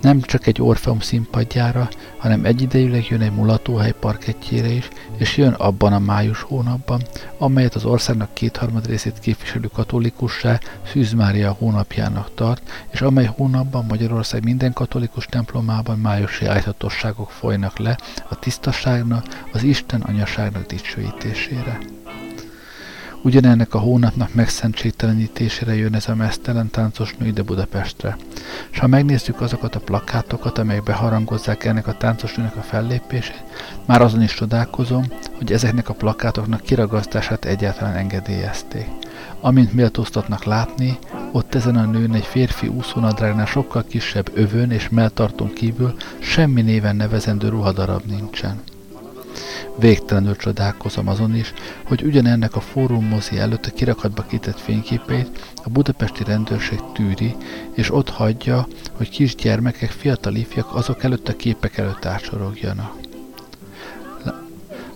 nem 0.07 0.21
csak 0.21 0.47
egy 0.47 0.63
Orfeum 0.63 1.01
színpadjára, 1.01 1.89
hanem 2.19 2.45
egyidejűleg 2.45 3.07
jön 3.09 3.21
egy 3.21 3.33
mulatóhely 3.33 3.93
parkettjére 4.01 4.69
is, 4.69 4.89
és 5.17 5.37
jön 5.37 5.53
abban 5.53 5.93
a 5.93 5.99
május 5.99 6.43
hónapban, 6.43 7.03
amelyet 7.39 7.75
az 7.75 7.85
országnak 7.85 8.35
kétharmad 8.35 8.87
részét 8.87 9.19
képviselő 9.19 9.71
katolikussá 9.73 10.61
Szűz 10.87 11.13
Mária 11.13 11.53
hónapjának 11.53 12.35
tart, 12.35 12.87
és 12.91 13.01
amely 13.01 13.31
hónapban 13.37 13.85
Magyarország 13.89 14.45
minden 14.45 14.73
katolikus 14.73 15.27
templomában 15.27 15.99
májusi 15.99 16.47
ájtatosságok 16.47 17.31
folynak 17.31 17.79
le 17.79 17.99
a 18.29 18.39
tisztaságnak, 18.39 19.45
az 19.53 19.63
Isten 19.63 20.01
anyaságnak 20.01 20.67
dicsőítésére. 20.67 21.79
Ugyanennek 23.27 23.75
a 23.75 23.79
hónapnak 23.79 24.35
megszentségtelenítésére 24.35 25.75
jön 25.75 25.95
ez 25.95 26.09
a 26.09 26.15
mesztelen 26.15 26.71
táncos 26.71 27.15
nő 27.19 27.27
ide 27.27 27.43
Budapestre. 27.43 28.17
És 28.71 28.79
ha 28.79 28.87
megnézzük 28.87 29.41
azokat 29.41 29.75
a 29.75 29.81
plakátokat, 29.81 30.59
amelyek 30.59 30.83
beharangozzák 30.83 31.65
ennek 31.65 31.87
a 31.87 31.97
táncos 31.97 32.35
nőnek 32.35 32.57
a 32.57 32.63
fellépését, 32.63 33.43
már 33.87 34.03
azon 34.03 34.23
is 34.23 34.35
csodálkozom, 34.35 35.05
hogy 35.37 35.53
ezeknek 35.53 35.89
a 35.89 35.95
plakátoknak 35.95 36.61
kiragasztását 36.61 37.45
egyáltalán 37.45 37.97
engedélyezték. 37.97 38.87
Amint 39.41 39.73
méltóztatnak 39.73 40.45
látni, 40.45 40.99
ott 41.33 41.55
ezen 41.55 41.77
a 41.77 41.85
nőn 41.85 42.15
egy 42.15 42.27
férfi 42.27 42.67
úszónadrágnál 42.67 43.47
sokkal 43.47 43.85
kisebb 43.85 44.31
övön 44.35 44.71
és 44.71 44.89
melltartón 44.89 45.53
kívül 45.53 45.95
semmi 46.19 46.63
néven 46.63 46.97
nevezendő 46.97 47.49
ruhadarab 47.49 48.03
nincsen. 48.05 48.61
Végtelenül 49.79 50.37
csodálkozom 50.37 51.09
azon 51.09 51.35
is, 51.35 51.53
hogy 51.85 52.03
ugyanennek 52.03 52.57
a 52.57 52.61
fórum 52.61 53.05
mozi 53.05 53.39
előtt 53.39 53.67
a 53.67 53.71
kirakatba 53.71 54.23
kitett 54.23 54.61
fényképeit 54.61 55.55
a 55.65 55.69
budapesti 55.69 56.25
rendőrség 56.25 56.81
tűri, 56.95 57.37
és 57.73 57.93
ott 57.93 58.11
hagyja, 58.11 58.67
hogy 58.93 59.09
kisgyermekek, 59.09 59.91
fiatal 59.91 60.35
ifjak 60.35 60.75
azok 60.75 61.03
előtt 61.03 61.29
a 61.29 61.37
képek 61.37 61.79
előtt 61.79 62.05
átsorogjanak. 62.05 62.95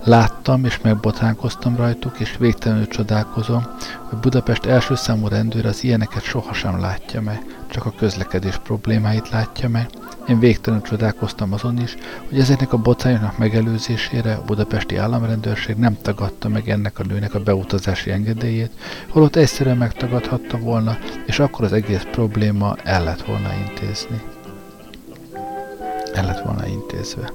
Láttam 0.05 0.65
és 0.65 0.81
megbotránkoztam 0.81 1.77
rajtuk, 1.77 2.21
és 2.21 2.37
végtelenül 2.39 2.89
csodálkozom, 2.89 3.67
hogy 4.03 4.19
Budapest 4.19 4.65
első 4.65 4.95
számú 4.95 5.29
rendőr 5.29 5.67
az 5.67 5.85
ilyeneket 5.85 6.23
sohasem 6.23 6.81
látja 6.81 7.21
meg, 7.21 7.60
csak 7.71 7.87
a 7.87 7.95
közlekedés 7.99 8.59
problémáit 8.59 9.29
látja 9.29 9.69
meg. 9.69 9.89
Én 10.29 10.39
végtelenül 10.39 10.85
csodálkoztam 10.85 11.53
azon 11.53 11.81
is, 11.81 11.97
hogy 12.29 12.39
ezeknek 12.39 12.73
a 12.73 12.77
botrányoknak 12.77 13.39
megelőzésére 13.39 14.35
a 14.35 14.43
budapesti 14.43 14.97
államrendőrség 14.97 15.77
nem 15.77 15.97
tagadta 16.03 16.49
meg 16.49 16.69
ennek 16.69 16.99
a 16.99 17.05
nőnek 17.05 17.35
a 17.35 17.43
beutazási 17.43 18.11
engedélyét, 18.11 18.71
holott 19.09 19.37
egyszerűen 19.37 19.77
megtagadhatta 19.77 20.59
volna, 20.59 20.99
és 21.27 21.39
akkor 21.39 21.65
az 21.65 21.73
egész 21.73 22.07
probléma 22.11 22.77
el 22.85 23.05
lett 23.05 23.23
volna 23.23 23.49
intézni. 23.69 24.21
El 26.15 26.27
lett 26.27 26.45
volna 26.45 26.67
intézve. 26.67 27.31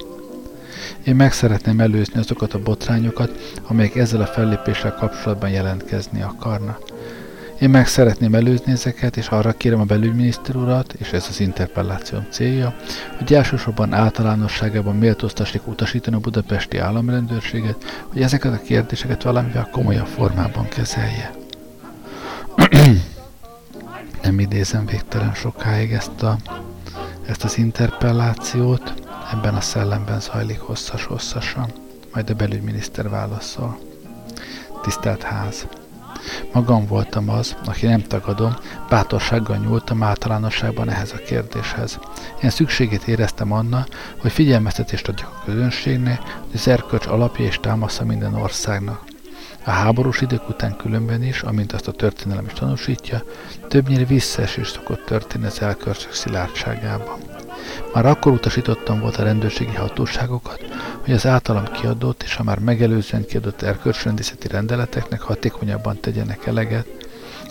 Én 1.03 1.15
meg 1.15 1.33
szeretném 1.33 1.79
előzni 1.79 2.19
azokat 2.19 2.53
a 2.53 2.59
botrányokat, 2.59 3.31
amelyek 3.67 3.95
ezzel 3.95 4.21
a 4.21 4.25
fellépéssel 4.25 4.93
kapcsolatban 4.93 5.49
jelentkezni 5.49 6.21
akarna. 6.21 6.77
Én 7.59 7.69
meg 7.69 7.87
szeretném 7.87 8.35
előzni 8.35 8.71
ezeket, 8.71 9.17
és 9.17 9.27
arra 9.27 9.51
kérem 9.51 9.79
a 9.79 9.83
belügyminiszter 9.83 10.55
urat, 10.55 10.93
és 10.93 11.11
ez 11.11 11.25
az 11.29 11.39
interpellációm 11.39 12.27
célja, 12.29 12.75
hogy 13.17 13.33
elsősorban 13.33 13.93
általánosságában 13.93 14.95
méltóztassék 14.95 15.67
utasítani 15.67 16.15
a 16.15 16.19
budapesti 16.19 16.77
államrendőrséget, 16.77 18.05
hogy 18.11 18.21
ezeket 18.21 18.53
a 18.53 18.61
kérdéseket 18.61 19.23
valamivel 19.23 19.69
komolyabb 19.71 20.07
formában 20.07 20.67
kezelje. 20.67 21.31
Nem 24.23 24.39
idézem 24.39 24.85
végtelen 24.85 25.33
sokáig 25.33 25.91
ezt, 25.91 26.23
a, 26.23 26.37
ezt 27.27 27.43
az 27.43 27.57
interpellációt, 27.57 28.93
Ebben 29.31 29.55
a 29.55 29.61
szellemben 29.61 30.19
zajlik 30.19 30.59
hosszas-hosszasan, 30.59 31.71
majd 32.13 32.29
a 32.29 32.33
belügyminiszter 32.33 33.09
válaszol. 33.09 33.79
Tisztelt 34.81 35.23
ház! 35.23 35.67
Magam 36.53 36.85
voltam 36.85 37.29
az, 37.29 37.55
aki 37.65 37.85
nem 37.85 38.01
tagadom, 38.01 38.55
bátorsággal 38.89 39.57
nyúltam 39.57 40.03
általánosságban 40.03 40.89
ehhez 40.89 41.11
a 41.11 41.17
kérdéshez. 41.17 41.99
Én 42.43 42.49
szükségét 42.49 43.07
éreztem 43.07 43.51
annak, 43.51 43.87
hogy 44.17 44.31
figyelmeztetést 44.31 45.07
adjak 45.07 45.31
a 45.33 45.43
közönségnek, 45.45 46.21
hogy 46.21 46.53
az 46.53 46.67
erkölcs 46.67 47.05
alapja 47.05 47.45
és 47.45 47.59
támasza 47.59 48.05
minden 48.05 48.33
országnak. 48.33 49.03
A 49.65 49.69
háborús 49.71 50.21
idők 50.21 50.49
után 50.49 50.75
különben 50.77 51.23
is, 51.23 51.41
amint 51.41 51.73
azt 51.73 51.87
a 51.87 51.91
történelem 51.91 52.45
is 52.45 52.53
tanúsítja, 52.53 53.23
többnyire 53.67 54.05
visszaesés 54.05 54.67
szokott 54.67 55.05
történni 55.05 55.45
az 55.45 55.61
elkölcsök 55.61 56.13
szilárdságában. 56.13 57.17
Már 57.93 58.05
akkor 58.05 58.31
utasítottam 58.31 58.99
volt 58.99 59.17
a 59.17 59.23
rendőrségi 59.23 59.75
hatóságokat, 59.75 60.65
hogy 61.03 61.13
az 61.13 61.25
általam 61.25 61.71
kiadott 61.71 62.23
és 62.23 62.37
a 62.37 62.43
már 62.43 62.59
megelőzően 62.59 63.25
kiadott 63.25 63.61
erkölcsrendészeti 63.61 64.47
rendeleteknek 64.47 65.21
hatékonyabban 65.21 65.99
tegyenek 65.99 66.45
eleget, 66.45 66.87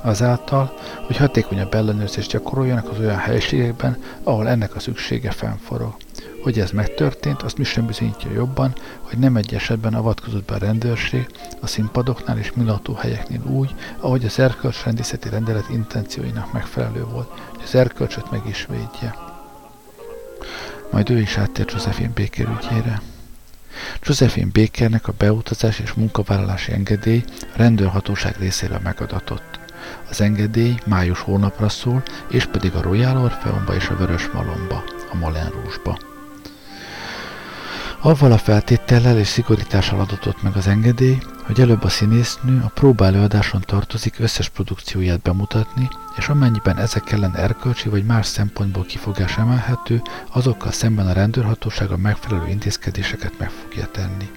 azáltal, 0.05 0.75
hogy 1.07 1.17
hatékonyabb 1.17 1.75
ellenőrzést 1.75 2.31
gyakoroljanak 2.31 2.91
az 2.91 2.99
olyan 2.99 3.17
helységekben, 3.17 3.99
ahol 4.23 4.49
ennek 4.49 4.75
a 4.75 4.81
szüksége 4.81 5.31
fennforog. 5.31 5.97
Hogy 6.43 6.59
ez 6.59 6.71
megtörtént, 6.71 7.43
azt 7.43 7.59
mi 7.59 7.65
sem 7.65 7.87
bizonyítja 7.87 8.31
jobban, 8.31 8.73
hogy 9.01 9.19
nem 9.19 9.37
egy 9.37 9.55
esetben 9.55 9.95
avatkozott 9.95 10.45
be 10.45 10.55
a 10.55 10.59
rendőrség 10.59 11.27
a 11.61 11.67
színpadoknál 11.67 12.39
és 12.39 12.53
helyeknél 12.97 13.43
úgy, 13.47 13.75
ahogy 13.99 14.25
az 14.25 14.39
erkölcsrendészeti 14.39 15.29
rendelet 15.29 15.69
intencióinak 15.71 16.53
megfelelő 16.53 17.05
volt, 17.05 17.29
hogy 17.51 17.63
az 17.65 17.75
erkölcsöt 17.75 18.31
meg 18.31 18.43
is 18.47 18.67
védje 18.71 19.24
majd 20.91 21.11
ő 21.11 21.21
is 21.21 21.37
áttért 21.37 21.73
Josephine 21.73 22.13
Baker 22.15 22.59
ügyére. 22.61 23.01
Josephine 24.03 24.51
Bakernek 24.53 25.09
a 25.09 25.15
beutazás 25.19 25.79
és 25.79 25.93
munkavállalási 25.93 26.73
engedély 26.73 27.25
a 27.41 27.57
rendőrhatóság 27.57 28.37
részéről 28.39 28.81
megadatott. 28.83 29.59
Az 30.11 30.21
engedély 30.21 30.75
május 30.87 31.21
hónapra 31.21 31.69
szól, 31.69 32.03
és 32.31 32.45
pedig 32.45 32.75
a 32.75 32.83
Royal 32.83 33.23
Orpheumba 33.23 33.75
és 33.75 33.89
a 33.89 33.97
Vörös 33.97 34.29
Malomba, 34.33 34.85
a 35.13 35.17
Moulin 35.17 35.51
Rouge-ba. 35.51 35.99
Avval 38.01 38.33
a 38.33 38.39
feltétellel 38.39 39.19
és 39.19 39.27
szigorítással 39.27 40.01
adatott 40.01 40.43
meg 40.43 40.57
az 40.57 40.67
engedély, 40.67 41.19
hogy 41.43 41.61
előbb 41.61 41.83
a 41.83 41.89
színésznő 41.89 42.63
a 42.65 42.69
próbálőadáson 42.75 43.61
tartozik 43.61 44.15
összes 44.19 44.49
produkcióját 44.49 45.21
bemutatni, 45.21 45.89
és 46.17 46.29
amennyiben 46.29 46.79
ezek 46.79 47.13
ellen 47.13 47.37
erkölcsi 47.37 47.89
vagy 47.89 48.05
más 48.05 48.27
szempontból 48.27 48.85
kifogás 48.85 49.37
emelhető, 49.37 50.03
azokkal 50.33 50.73
szemben 50.73 51.07
a 51.07 51.13
rendőrhatóság 51.13 51.91
a 51.91 51.97
megfelelő 51.97 52.49
intézkedéseket 52.49 53.39
meg 53.39 53.51
fogja 53.51 53.87
tenni. 53.87 54.31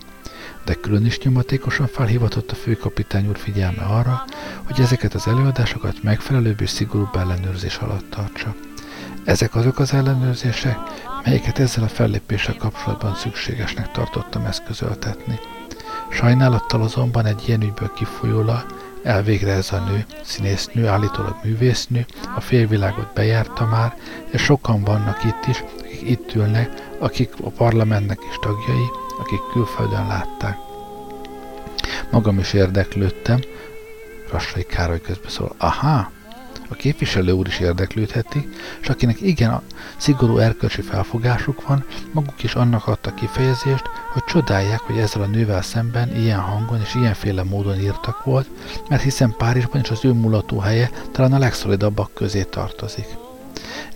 De 0.66 0.74
külön 0.74 1.06
is 1.06 1.20
nyomatékosan 1.20 1.88
felhivatott 1.88 2.52
a 2.52 2.56
főkapitány 2.56 3.28
úr 3.28 3.38
figyelme 3.38 3.84
arra, 3.84 4.24
hogy 4.64 4.80
ezeket 4.80 5.14
az 5.14 5.28
előadásokat 5.28 6.04
megfelelőbb 6.04 6.62
és 6.62 6.70
szigorúbb 6.70 7.16
ellenőrzés 7.16 7.78
alatt 7.78 8.10
tartsa. 8.10 8.56
Ezek 9.26 9.56
azok 9.56 9.80
az 9.80 9.94
ellenőrzések, 9.94 10.78
melyeket 11.24 11.60
ezzel 11.60 11.84
a 11.84 11.88
fellépéssel 11.88 12.56
kapcsolatban 12.56 13.16
szükségesnek 13.16 13.92
tartottam 13.92 14.46
eszközöltetni. 14.46 15.40
Sajnálattal 16.10 16.82
azonban 16.82 17.26
egy 17.26 17.44
ilyen 17.48 17.62
ügyből 17.62 17.92
kifolyólag 17.94 18.66
elvégre 19.04 19.52
ez 19.52 19.72
a 19.72 19.80
nő, 19.80 20.06
színésznő, 20.24 20.88
állítólag 20.88 21.36
művésznő, 21.44 22.06
a 22.36 22.42
félvilágot 22.42 23.14
bejárta 23.14 23.66
már, 23.66 23.96
és 24.32 24.42
sokan 24.42 24.84
vannak 24.84 25.24
itt 25.24 25.46
is, 25.48 25.64
akik 25.80 26.10
itt 26.10 26.36
ülnek, 26.36 26.70
akik 27.00 27.34
a 27.44 27.50
parlamentnek 27.50 28.20
is 28.30 28.36
tagjai, 28.42 28.90
akik 29.20 29.40
külföldön 29.52 30.08
látták. 30.08 30.58
Magam 32.12 32.40
is 32.40 32.54
érdeklődtem, 32.54 33.40
Rassai 34.32 34.64
Károly 34.64 35.02
közbeszól, 35.02 35.56
aha, 35.58 36.12
a 36.70 36.76
képviselő 36.76 37.32
úr 37.32 37.48
is 37.48 37.60
érdeklődheti, 37.60 38.50
és 38.82 38.90
akinek 38.90 39.22
igen 39.22 39.52
a 39.52 39.62
szigorú 39.98 40.38
erkölcsi 40.38 40.82
felfogásuk 40.82 41.68
van, 41.68 41.86
maguk 42.12 42.44
is 42.44 42.56
annak 42.56 42.88
adta 42.88 43.14
kifejezést, 43.14 43.84
hogy 44.14 44.24
csodálják, 44.24 44.80
hogy 44.80 44.98
ezzel 44.98 45.22
a 45.22 45.26
nővel 45.26 45.62
szemben 45.62 46.16
ilyen 46.16 46.40
hangon 46.40 46.82
és 46.82 46.96
ilyenféle 46.96 47.44
módon 47.44 47.80
írtak 47.80 48.24
volt, 48.24 48.50
mert 48.90 49.02
hiszen 49.02 49.36
Párizsban 49.38 49.82
is 49.82 49.90
az 49.90 50.06
ő 50.06 50.12
mulató 50.12 50.60
helye 50.60 50.90
talán 51.12 51.34
a 51.34 51.38
legszolidabbak 51.38 52.14
közé 52.14 52.44
tartozik. 52.44 53.08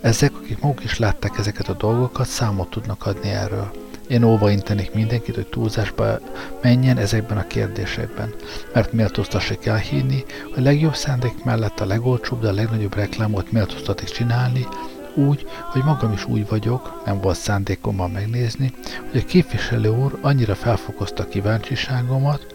Ezek, 0.01 0.35
akik 0.35 0.59
maguk 0.59 0.83
is 0.83 0.97
látták 0.97 1.37
ezeket 1.37 1.67
a 1.67 1.73
dolgokat, 1.73 2.27
számot 2.27 2.69
tudnak 2.69 3.05
adni 3.05 3.29
erről. 3.29 3.71
Én 4.11 4.23
óva 4.23 4.49
intenék 4.49 4.93
mindenkit, 4.93 5.35
hogy 5.35 5.47
túlzásba 5.47 6.19
menjen 6.61 6.97
ezekben 6.97 7.37
a 7.37 7.47
kérdésekben, 7.47 8.33
mert 8.73 8.93
méltóztassék 8.93 9.65
elhinni, 9.65 10.23
hogy 10.53 10.63
legjobb 10.63 10.95
szándék 10.95 11.43
mellett 11.43 11.79
a 11.79 11.85
legolcsóbb, 11.85 12.41
de 12.41 12.47
a 12.47 12.53
legnagyobb 12.53 12.95
reklámot 12.95 13.51
méltóztatik 13.51 14.07
csinálni, 14.07 14.67
úgy, 15.15 15.45
hogy 15.71 15.83
magam 15.83 16.11
is 16.11 16.25
úgy 16.25 16.47
vagyok, 16.47 17.01
nem 17.05 17.21
volt 17.21 17.37
szándékommal 17.37 18.07
megnézni, 18.07 18.73
hogy 19.11 19.19
a 19.19 19.25
képviselő 19.25 19.89
úr 19.89 20.17
annyira 20.21 20.55
felfokozta 20.55 21.27
kíváncsiságomat, 21.27 22.50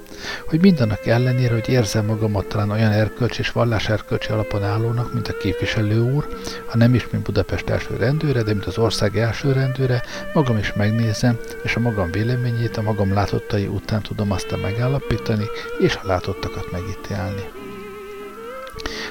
hogy 0.47 0.61
mindannak 0.61 1.07
ellenére, 1.07 1.55
hogy 1.55 1.69
érzem 1.69 2.05
magamat 2.05 2.47
talán 2.47 2.71
olyan 2.71 2.93
erkölcs 2.93 3.39
és 3.39 3.51
vallás 3.51 3.89
erkölcsi 3.89 4.31
alapon 4.31 4.63
állónak, 4.63 5.13
mint 5.13 5.29
a 5.29 5.37
képviselő 5.37 6.01
úr, 6.01 6.29
ha 6.67 6.77
nem 6.77 6.95
is 6.95 7.09
mint 7.11 7.25
Budapest 7.25 7.69
első 7.69 7.97
rendőre, 7.97 8.43
de 8.43 8.53
mint 8.53 8.67
az 8.67 8.79
ország 8.79 9.17
első 9.17 9.53
rendőre, 9.53 10.03
magam 10.33 10.59
is 10.59 10.73
megnézem, 10.73 11.39
és 11.63 11.77
a 11.77 11.81
magam 11.81 12.11
véleményét 12.11 12.77
a 12.77 12.83
magam 12.83 13.13
látottai 13.13 13.67
után 13.67 14.03
tudom 14.03 14.33
aztán 14.33 14.59
megállapítani, 14.59 15.45
és 15.79 15.99
a 16.03 16.07
látottakat 16.07 16.71
megítélni. 16.73 17.43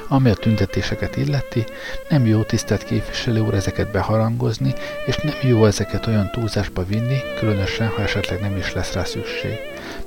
Ami 0.07 0.29
a 0.29 0.33
tüntetéseket 0.33 1.15
illeti, 1.15 1.65
nem 2.09 2.25
jó 2.25 2.41
tisztelt 2.43 2.83
képviselő 2.83 3.39
úr 3.39 3.53
ezeket 3.53 3.91
beharangozni, 3.91 4.73
és 5.05 5.15
nem 5.15 5.35
jó 5.41 5.65
ezeket 5.65 6.07
olyan 6.07 6.31
túlzásba 6.31 6.83
vinni, 6.83 7.17
különösen, 7.39 7.87
ha 7.87 8.01
esetleg 8.01 8.39
nem 8.39 8.57
is 8.57 8.73
lesz 8.73 8.93
rá 8.93 9.03
szükség. 9.03 9.57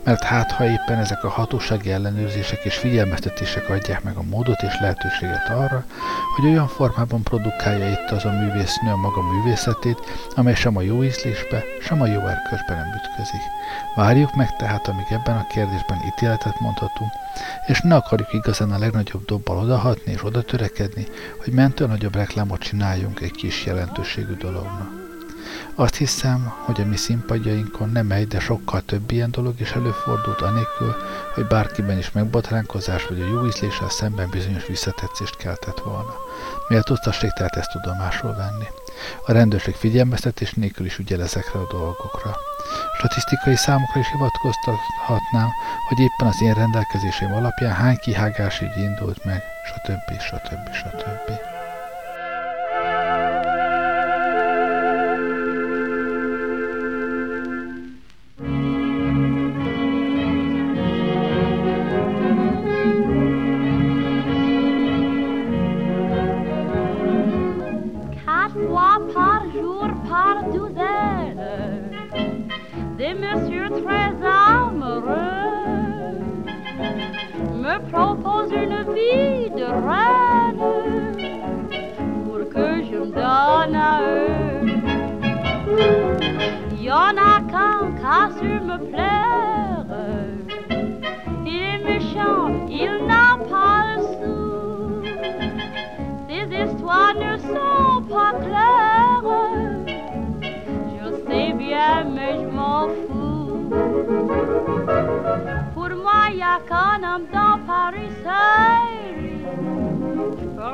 Mert 0.09 0.23
hát 0.23 0.53
ha 0.53 0.65
éppen 0.65 0.99
ezek 0.99 1.25
a 1.25 1.29
hatósági 1.29 1.91
ellenőrzések 1.91 2.65
és 2.65 2.77
figyelmeztetések 2.77 3.69
adják 3.69 4.03
meg 4.03 4.17
a 4.17 4.23
módot 4.23 4.63
és 4.63 4.79
lehetőséget 4.81 5.49
arra, 5.49 5.85
hogy 6.37 6.45
olyan 6.51 6.69
formában 6.69 7.23
produkálja 7.23 7.91
itt 7.91 8.11
az 8.11 8.25
a 8.25 8.31
művésznő 8.31 8.91
a 8.91 8.97
maga 8.97 9.23
művészetét, 9.23 9.99
amely 10.35 10.55
sem 10.55 10.77
a 10.77 10.81
jó 10.81 11.05
ízlésbe, 11.05 11.63
sem 11.83 12.01
a 12.01 12.07
jó 12.07 12.27
erkölcsbe 12.27 12.75
nem 12.75 12.87
ütközik. 12.87 13.41
Várjuk 13.95 14.35
meg 14.35 14.57
tehát, 14.57 14.89
amíg 14.89 15.07
ebben 15.11 15.37
a 15.37 15.47
kérdésben 15.47 15.99
ítéletet 16.07 16.61
mondhatunk, 16.61 17.11
és 17.67 17.81
ne 17.81 17.95
akarjuk 17.95 18.33
igazán 18.33 18.71
a 18.71 18.79
legnagyobb 18.79 19.25
dobbal 19.25 19.59
odahatni 19.59 20.13
és 20.13 20.25
oda 20.25 20.43
törekedni, 20.43 21.07
hogy 21.45 21.53
mentő 21.53 21.87
nagyobb 21.87 22.15
reklámot 22.15 22.61
csináljunk 22.61 23.21
egy 23.21 23.33
kis 23.33 23.65
jelentőségű 23.65 24.35
dolognak. 24.35 25.08
Azt 25.75 25.95
hiszem, 25.95 26.53
hogy 26.65 26.81
a 26.81 26.85
mi 26.85 26.97
színpadjainkon 26.97 27.91
nem 27.91 28.11
egy, 28.11 28.27
de 28.29 28.41
sokkal 28.41 28.81
több 28.81 29.11
ilyen 29.11 29.31
dolog 29.31 29.61
is 29.61 29.71
előfordult 29.71 30.41
anélkül, 30.41 30.95
hogy 31.35 31.47
bárkiben 31.47 31.99
is 31.99 32.13
megbotránkozás 32.13 33.07
vagy 33.07 33.21
a 33.21 33.27
jó 33.27 33.47
ízléssel 33.47 33.89
szemben 33.89 34.29
bizonyos 34.31 34.67
visszatetszést 34.67 35.37
keltett 35.37 35.79
volna. 35.79 36.15
Méltóztassék 36.69 37.31
tehát 37.31 37.57
ezt 37.57 37.71
tudomásul 37.71 38.35
venni. 38.35 38.67
A 39.27 39.33
rendőrség 39.33 39.75
figyelmeztetés 39.75 40.53
nélkül 40.53 40.87
is 40.87 40.99
ügyel 40.99 41.23
ezekre 41.23 41.59
a 41.59 41.67
dolgokra. 41.71 42.37
Statisztikai 42.99 43.57
számokra 43.57 44.01
is 44.01 44.11
hivatkoztathatnám, 44.13 45.49
hogy 45.89 45.99
éppen 45.99 46.29
az 46.29 46.43
én 46.43 46.55
rendelkezésem 46.55 47.35
alapján 47.35 47.73
hány 47.73 47.97
kihágás 47.97 48.61
így 48.61 48.83
indult 48.83 49.25
meg, 49.25 49.43
stb. 49.65 50.21
stb. 50.21 50.73
stb. 50.73 50.73
stb. 50.73 51.58
pour 82.25 82.49
que 82.49 82.83
je 82.85 82.97
me 82.97 83.13
donne 83.13 83.77
à 83.77 84.01
eux. 84.03 84.67
Y 86.81 86.91
en 86.91 87.17
a 87.17 87.41
qu'un 87.51 87.93
qu'a 88.01 88.31
su 88.39 88.47
me 88.69 88.79
plaire. 88.91 89.85
Il 91.45 91.63
est 91.63 91.83
méchant, 91.85 92.67
il 92.69 92.93
n'a 93.07 93.37
pas 93.51 93.97
le 93.97 94.03
sou. 94.17 95.03
Ces 96.29 96.47
histoires 96.65 97.15
ne 97.15 97.37
sont 97.37 98.03
pas 98.09 98.33
claires. 98.45 99.23
Je 100.95 101.07
sais 101.27 101.53
bien, 101.53 102.05
mais 102.15 102.33
je 102.41 102.47
m'en 102.47 102.89
fous. 102.89 103.71
Pour 105.75 105.91
moi, 106.05 106.21
y 106.33 106.43
a 106.43 106.59
qu'un 106.69 107.03
homme 107.07 107.27
dans 107.33 107.59
Paris 107.67 108.13
seul 108.25 108.88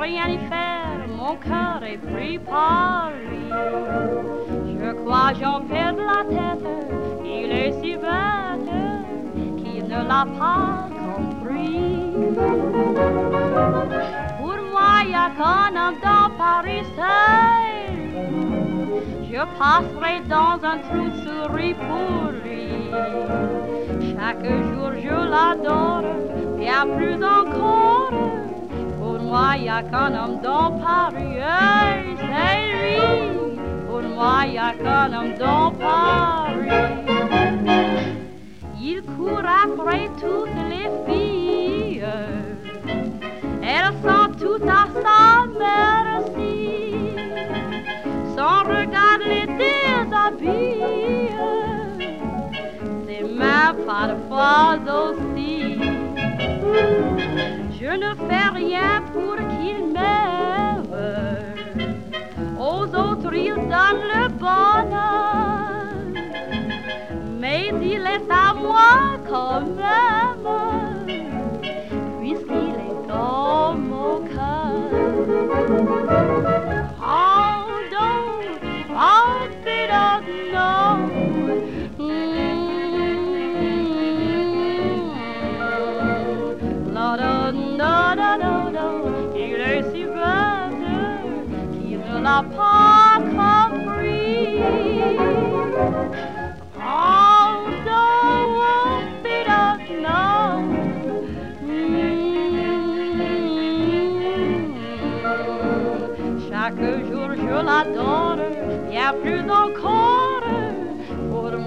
rien 0.05 0.29
y 0.29 0.39
faire, 0.53 1.01
mon 1.09 1.35
cœur 1.37 1.81
est 1.83 1.97
pris 1.97 2.39
par 2.39 3.11
lui. 3.27 3.49
Je 4.79 4.91
crois 5.01 5.33
j'en 5.41 5.61
perds 5.63 5.97
la 6.13 6.23
tête, 6.35 6.69
il 7.25 7.51
est 7.51 7.73
si 7.81 7.93
bête 7.97 8.75
qu'il 9.61 9.85
ne 9.85 10.01
l'a 10.11 10.27
pas 10.41 10.91
compris. 11.01 12.13
Pour 14.39 14.59
moi, 14.73 14.91
y 15.09 15.15
a 15.27 15.29
qu'un 15.39 15.73
homme 15.81 15.99
dans 16.09 16.29
Paris 16.45 16.85
seul. 16.99 17.97
Je 19.31 19.43
passerai 19.59 20.17
dans 20.29 20.59
un 20.73 20.79
trou 20.87 21.05
de 21.15 21.19
souris 21.25 21.77
pour 21.89 22.21
lui. 22.43 22.69
Chaque 24.13 24.45
jour 24.45 24.91
je 25.07 25.17
l'adore, 25.33 26.05
bien 26.59 26.87
plus 26.95 27.19
encore 27.39 28.34
moi, 29.35 29.57
y 29.57 29.69
a 29.69 29.83
qu'un 29.83 30.15
homme 30.15 30.39
dans 30.49 30.71
Paris, 30.87 31.39
hey, 31.39 32.17
c'est 32.29 32.59
lui. 32.71 32.99
Pour 33.89 34.03
moi, 34.17 34.47
y 34.47 34.59
a 34.59 34.73
qu'un 34.83 35.11
homme 35.17 35.35
dans 35.45 35.73
Paris. 35.73 36.71
Il 38.81 39.03
court 39.15 39.49
après 39.65 40.09
toutes 40.23 40.61
les 40.73 40.89
filles, 41.07 42.07
elles 43.73 43.95
sont 44.05 44.29
toutes 44.41 44.71
à 44.83 44.85
sa 45.03 45.23
merci. 45.65 46.57
Son 48.37 48.57
regard 48.75 49.21
les 49.33 49.47
déshabille, 49.61 51.37
ses 53.07 53.25
mains 53.41 53.75
parfois 53.93 54.79
aussi. 55.01 55.79
Je 57.81 57.93
ne 58.05 58.15
fais 58.27 58.49
rien 58.61 59.03
dans 63.43 63.97
le 64.13 64.29
bonheur. 64.29 65.95
Mais 67.41 67.73
il 67.83 68.07
est 68.07 68.31
à 68.31 68.55
moi 68.55 69.19
comme 69.29 69.77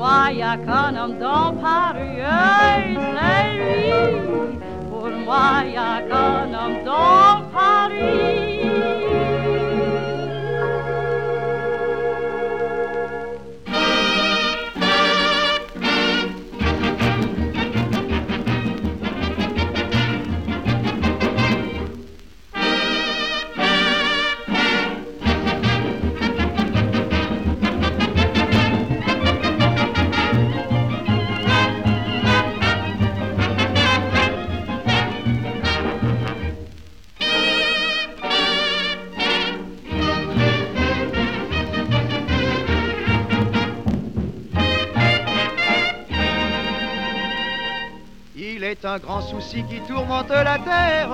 A 0.09 0.55
qu'un 0.55 0.95
homme 0.95 1.19
dans 1.19 1.53
Paris. 1.61 2.21
Pour 4.89 5.09
moi, 5.25 5.63
y 5.65 5.75
a 5.75 6.01
qu'un 6.07 6.53
homme 6.53 6.83
dans. 6.85 7.17
C'est 48.79 48.87
un 48.87 48.99
grand 48.99 49.21
souci 49.21 49.63
qui 49.63 49.79
tourmente 49.87 50.29
la 50.29 50.59
terre. 50.59 51.09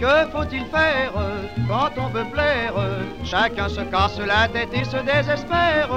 Que 0.00 0.28
faut-il 0.32 0.64
faire 0.66 1.12
quand 1.68 1.90
on 1.96 2.08
veut 2.08 2.24
plaire? 2.24 2.74
Chacun 3.24 3.68
se 3.68 3.82
casse 3.82 4.18
la 4.18 4.48
tête 4.48 4.70
et 4.72 4.84
se 4.84 4.96
désespère 4.96 5.90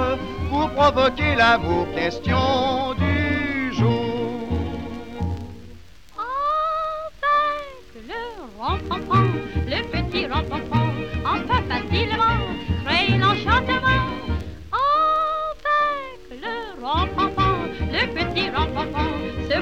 pour 0.48 0.70
provoquer 0.70 1.34
l'amour. 1.34 1.88
Question 1.92 2.94
du 2.94 3.74
jour. 3.74 4.52
Avec 6.16 8.06
le 8.06 8.22
renfant, 8.56 9.28
le 9.66 9.82
petit 9.90 10.26
renfant, 10.28 10.60
peut 11.48 11.64
facilement 11.68 12.38
créer 12.84 13.18
l'enchantement. 13.18 14.06
Avec 16.30 16.42
le 16.42 16.56
renfant, 16.80 17.56
le 17.90 18.06
petit 18.06 18.50
renfant, 18.50 18.86
se 19.50 19.58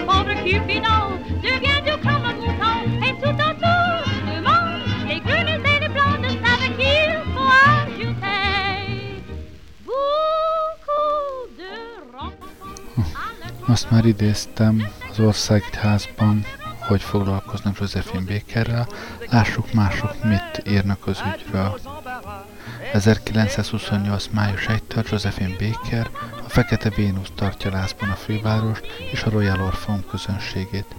Azt 13.76 13.90
már 13.90 14.04
idéztem 14.04 14.88
az 15.10 15.18
országházban, 15.18 16.44
hogy 16.80 17.02
foglalkoznak 17.02 17.78
Josephine 17.78 18.24
Bakerrel, 18.24 18.88
lássuk 19.30 19.72
mások 19.72 20.24
mit 20.24 20.62
írnak 20.68 21.06
az 21.06 21.22
ügyről. 21.34 21.80
1928. 22.92 24.28
május 24.32 24.66
1-től 24.68 25.10
Josephine 25.10 25.56
Baker 25.58 26.10
a 26.46 26.48
Fekete 26.48 26.90
Vénusz 26.90 27.30
tartja 27.34 27.70
lázban 27.70 28.08
a 28.08 28.14
fővárost 28.14 28.86
és 29.12 29.22
a 29.22 29.30
Royal 29.30 29.62
Orpheum 29.62 30.04
közönségét. 30.10 30.94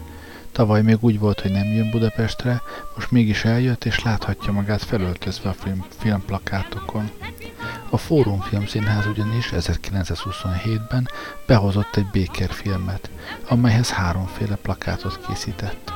Tavaly 0.57 0.81
még 0.81 0.97
úgy 0.99 1.19
volt, 1.19 1.39
hogy 1.39 1.51
nem 1.51 1.73
jön 1.73 1.89
Budapestre, 1.89 2.61
most 2.95 3.11
mégis 3.11 3.45
eljött 3.45 3.85
és 3.85 4.03
láthatja 4.03 4.51
magát 4.51 4.83
felöltözve 4.83 5.49
a 5.49 5.53
film, 5.53 5.85
filmplakátokon. 5.97 7.09
A 7.89 7.97
Fórum 7.97 8.39
Filmszínház 8.39 9.05
ugyanis 9.05 9.49
1927-ben 9.55 11.09
behozott 11.47 11.95
egy 11.95 12.05
Baker 12.13 12.49
filmet, 12.49 13.09
amelyhez 13.49 13.89
háromféle 13.89 14.55
plakátot 14.55 15.27
készített. 15.27 15.93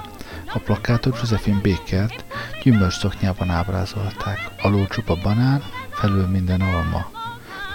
A 0.53 0.59
plakátot 0.59 1.18
Josephine 1.20 1.62
Bakert 1.62 2.26
gyümölcsszoknyában 2.64 3.49
ábrázolták, 3.49 4.51
alul 4.62 4.88
csupa 4.88 5.16
banán, 5.24 5.64
felül 5.91 6.28
minden 6.28 6.62
alma. 6.62 7.12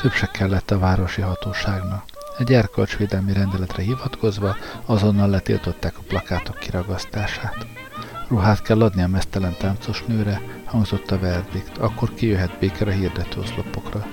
Több 0.00 0.12
se 0.12 0.26
kellett 0.26 0.70
a 0.70 0.78
városi 0.78 1.20
hatóságnak. 1.20 2.15
Egy 2.38 2.52
erkölcsvédelmi 2.52 3.32
rendeletre 3.32 3.82
hivatkozva 3.82 4.56
azonnal 4.86 5.28
letiltották 5.28 5.98
a 5.98 6.02
plakátok 6.06 6.58
kiragasztását. 6.58 7.66
Ruhát 8.28 8.62
kell 8.62 8.82
adni 8.82 9.02
a 9.02 9.06
mesztelen 9.06 9.54
táncos 9.58 10.04
nőre, 10.06 10.40
hangzott 10.64 11.10
a 11.10 11.18
verdikt, 11.18 11.78
akkor 11.78 12.14
kijöhet 12.14 12.58
Béker 12.58 12.88
a 12.88 12.90
hirdető 12.90 13.40
oszlopokra. 13.40 14.06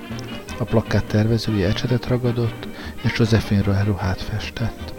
A 0.59 0.63
plakát 0.63 1.05
tervezője 1.05 1.67
ecsetet 1.67 2.07
ragadott, 2.07 2.67
és 3.03 3.17
Josephine 3.17 3.84
ruhát 3.84 4.21
festett. 4.21 4.93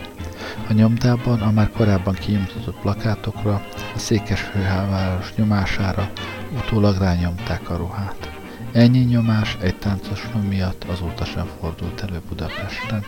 A 0.69 0.73
nyomdában 0.73 1.41
a 1.41 1.51
már 1.51 1.71
korábban 1.71 2.15
kinyomtatott 2.15 2.81
plakátokra, 2.81 3.55
a 3.95 3.99
székes 3.99 4.41
főháváros 4.41 5.35
nyomására 5.35 6.11
utólag 6.57 6.99
rányomták 6.99 7.71
a 7.71 7.77
ruhát. 7.77 8.24
Ennyi 8.75 8.99
nyomás 8.99 9.57
egy 9.61 9.77
táncos 9.77 10.27
miatt 10.49 10.85
azóta 10.85 11.25
sem 11.25 11.51
fordult 11.61 12.01
elő 12.01 12.21
Budapesten. 12.29 13.05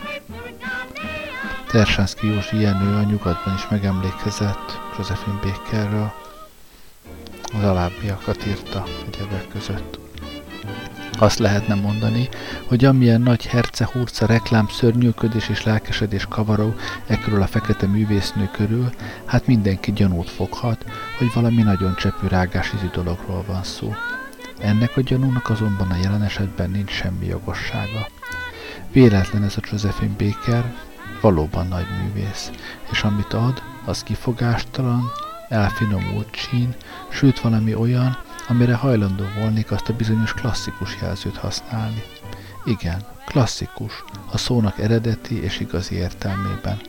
Tersánszki 1.67 2.27
Józsi 2.27 2.59
Jenő 2.59 2.95
a 2.95 3.03
nyugatban 3.03 3.53
is 3.53 3.67
megemlékezett 3.69 4.79
Josephine 4.97 5.39
Bakerről. 5.41 6.11
Az 7.57 7.63
alábbiakat 7.63 8.45
írta 8.45 8.83
egyebek 9.07 9.47
között. 9.47 9.99
Azt 11.19 11.39
lehetne 11.39 11.75
mondani, 11.75 12.29
hogy 12.67 12.85
amilyen 12.85 13.21
nagy 13.21 13.45
herce, 13.45 13.89
hurca, 13.91 14.25
reklám, 14.25 14.67
szörnyűködés 14.67 15.49
és 15.49 15.63
lelkesedés 15.63 16.25
kavaró 16.25 16.73
e 17.07 17.17
körül 17.17 17.41
a 17.41 17.47
fekete 17.47 17.87
művésznő 17.87 18.49
körül, 18.51 18.89
hát 19.25 19.47
mindenki 19.47 19.91
gyanút 19.93 20.29
foghat, 20.29 20.85
hogy 21.17 21.33
valami 21.33 21.61
nagyon 21.61 21.95
csepű 21.95 22.27
rágás 22.27 22.73
ízű 22.75 22.87
dologról 22.87 23.43
van 23.47 23.63
szó. 23.63 23.93
Ennek 24.59 24.97
a 24.97 25.01
gyanúnak 25.01 25.49
azonban 25.49 25.91
a 25.91 25.95
jelen 25.95 26.23
esetben 26.23 26.69
nincs 26.69 26.91
semmi 26.91 27.25
jogossága. 27.25 28.07
Véletlen 28.91 29.43
ez 29.43 29.57
a 29.57 29.67
Josephine 29.71 30.15
Baker, 30.17 30.73
valóban 31.21 31.67
nagy 31.67 31.85
művész, 32.01 32.51
és 32.91 33.03
amit 33.03 33.33
ad, 33.33 33.61
az 33.85 34.03
kifogástalan, 34.03 35.11
elfinomult 35.49 36.31
csín, 36.31 36.75
sőt 37.09 37.39
valami 37.39 37.75
olyan, 37.75 38.17
amire 38.47 38.75
hajlandó 38.75 39.23
volnék 39.39 39.71
azt 39.71 39.89
a 39.89 39.95
bizonyos 39.95 40.33
klasszikus 40.33 40.97
jelzőt 41.01 41.37
használni. 41.37 42.03
Igen, 42.65 43.05
klasszikus, 43.25 44.03
a 44.31 44.37
szónak 44.37 44.79
eredeti 44.79 45.43
és 45.43 45.59
igazi 45.59 45.95
értelmében. 45.95 46.81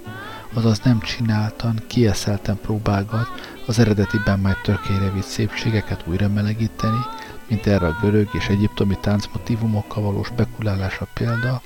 Azaz 0.54 0.80
nem 0.80 1.00
csináltan, 1.00 1.82
kieszelten 1.86 2.56
próbálgat 2.56 3.56
az 3.66 3.78
eredetiben 3.78 4.38
majd 4.38 4.56
törkére 4.62 5.10
vitt 5.10 5.22
szépségeket 5.22 6.04
újra 6.06 6.28
melegíteni, 6.28 7.00
mint 7.48 7.66
erre 7.66 7.86
a 7.86 7.98
görög 8.00 8.28
és 8.32 8.48
egyiptomi 8.48 8.98
táncmotívumokkal 9.00 10.02
való 10.02 10.22
spekulálása 10.22 11.06
példa, 11.14 11.62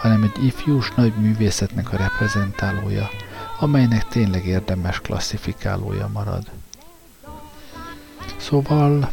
hanem 0.00 0.22
egy 0.22 0.44
ifjús 0.44 0.90
nagy 0.90 1.12
művészetnek 1.14 1.92
a 1.92 1.96
reprezentálója, 1.96 3.08
amelynek 3.58 4.08
tényleg 4.08 4.46
érdemes 4.46 5.00
klasszifikálója 5.00 6.10
marad. 6.12 6.42
Szóval 8.36 9.10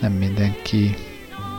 nem 0.00 0.12
mindenki 0.12 0.96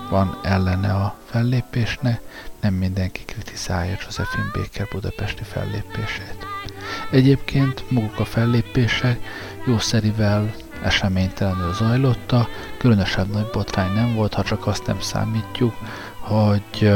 van 0.09 0.39
ellene 0.43 0.93
a 0.93 1.17
fellépésnek, 1.25 2.21
nem 2.61 2.73
mindenki 2.73 3.21
kritizálja 3.25 3.97
Josephine 4.05 4.51
Baker 4.53 4.87
budapesti 4.91 5.43
fellépését. 5.43 6.37
Egyébként 7.11 7.91
maguk 7.91 8.19
a 8.19 8.25
fellépések 8.25 9.19
jószerivel 9.65 10.53
eseménytelenül 10.83 11.73
zajlotta, 11.73 12.47
különösebb 12.77 13.27
nagy 13.31 13.49
botrány 13.53 13.93
nem 13.93 14.15
volt, 14.15 14.33
ha 14.33 14.43
csak 14.43 14.67
azt 14.67 14.85
nem 14.85 14.99
számítjuk, 14.99 15.73
hogy 16.19 16.91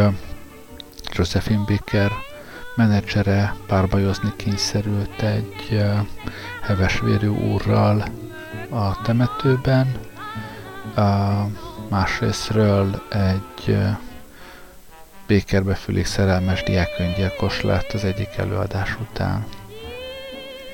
Josephine 1.13 1.63
Baker 1.67 2.11
menedzsere 2.75 3.55
párbajozni 3.67 4.33
kényszerült 4.35 5.21
egy 5.21 5.83
hevesvérű 6.61 7.27
úrral 7.27 8.03
a 8.69 9.01
temetőben, 9.01 9.91
másrésztről 11.89 13.03
egy 13.09 13.77
békerbefülig 15.27 16.05
szerelmes 16.05 16.63
diáköngyilkos 16.63 17.61
lett 17.61 17.91
az 17.91 18.03
egyik 18.03 18.29
előadás 18.37 18.97
után. 19.09 19.45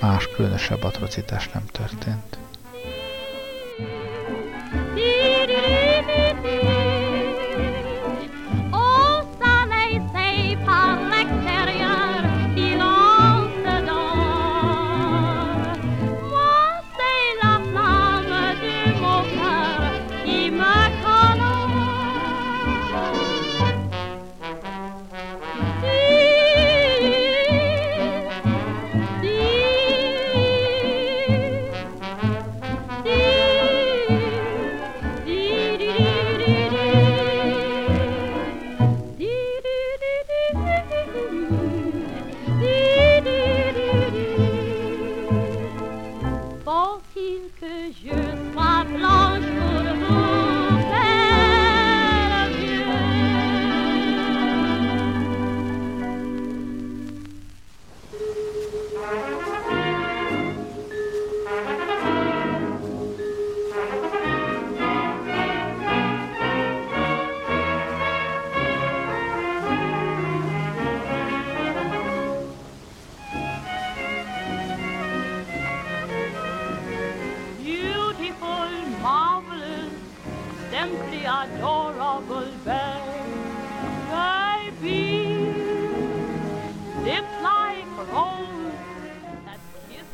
Más 0.01 0.27
különösebb 0.27 0.83
atrocitás 0.83 1.49
nem 1.53 1.65
történt. 1.71 2.37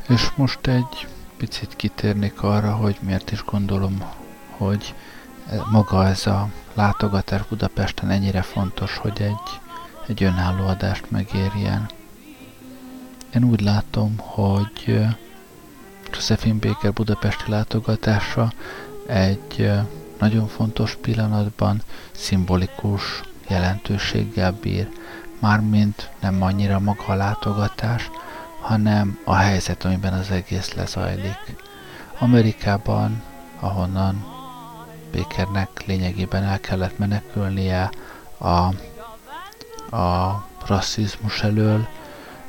És 0.08 0.30
most 0.36 0.66
egy 0.66 1.06
picit 1.36 1.76
kitérnék 1.76 2.42
arra, 2.42 2.74
hogy 2.74 2.96
miért 3.00 3.30
is 3.30 3.44
gondolom, 3.44 4.02
hogy 4.56 4.94
maga 5.70 6.06
ez 6.06 6.26
a 6.26 6.48
látogatás 6.74 7.42
Budapesten 7.48 8.10
ennyire 8.10 8.42
fontos, 8.42 8.96
hogy 8.96 9.22
egy, 9.22 9.60
egy 10.06 10.22
önálló 10.22 10.66
adást 10.66 11.10
megérjen. 11.10 11.90
Én 13.34 13.44
úgy 13.44 13.60
látom, 13.60 14.18
hogy 14.18 15.06
Josephine 16.12 16.58
Baker 16.58 16.92
budapesti 16.92 17.50
látogatása 17.50 18.52
egy 19.06 19.70
nagyon 20.18 20.46
fontos 20.46 20.96
pillanatban 21.00 21.82
szimbolikus 22.10 23.20
jelentőséggel 23.48 24.52
bír, 24.60 24.88
mármint 25.40 26.10
nem 26.20 26.42
annyira 26.42 26.78
maga 26.78 27.04
a 27.06 27.14
látogatás, 27.14 28.10
hanem 28.60 29.18
a 29.24 29.34
helyzet, 29.34 29.84
amiben 29.84 30.12
az 30.12 30.30
egész 30.30 30.72
lezajlik. 30.72 31.56
Amerikában, 32.18 33.22
ahonnan 33.60 34.24
Bakernek 35.12 35.86
lényegében 35.86 36.42
el 36.42 36.60
kellett 36.60 36.98
menekülnie 36.98 37.90
a, 38.38 38.48
a 39.96 40.44
rasszizmus 40.66 41.42
elől, 41.42 41.86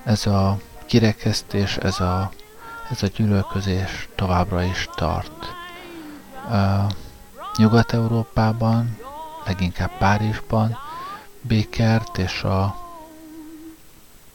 ez 0.04 0.26
a 0.26 0.58
kirekesztés, 0.86 1.78
ez 1.78 2.00
a, 2.00 2.32
ez 2.92 3.04
a 3.04 3.08
gyűlölközés 3.16 4.10
továbbra 4.16 4.64
is 4.64 4.90
tart. 4.96 5.56
Uh, 6.50 6.92
Nyugat-Európában, 7.58 8.98
leginkább 9.46 9.92
Párizsban 9.98 10.78
Békert 11.48 12.18
és 12.18 12.44
a, 12.44 12.76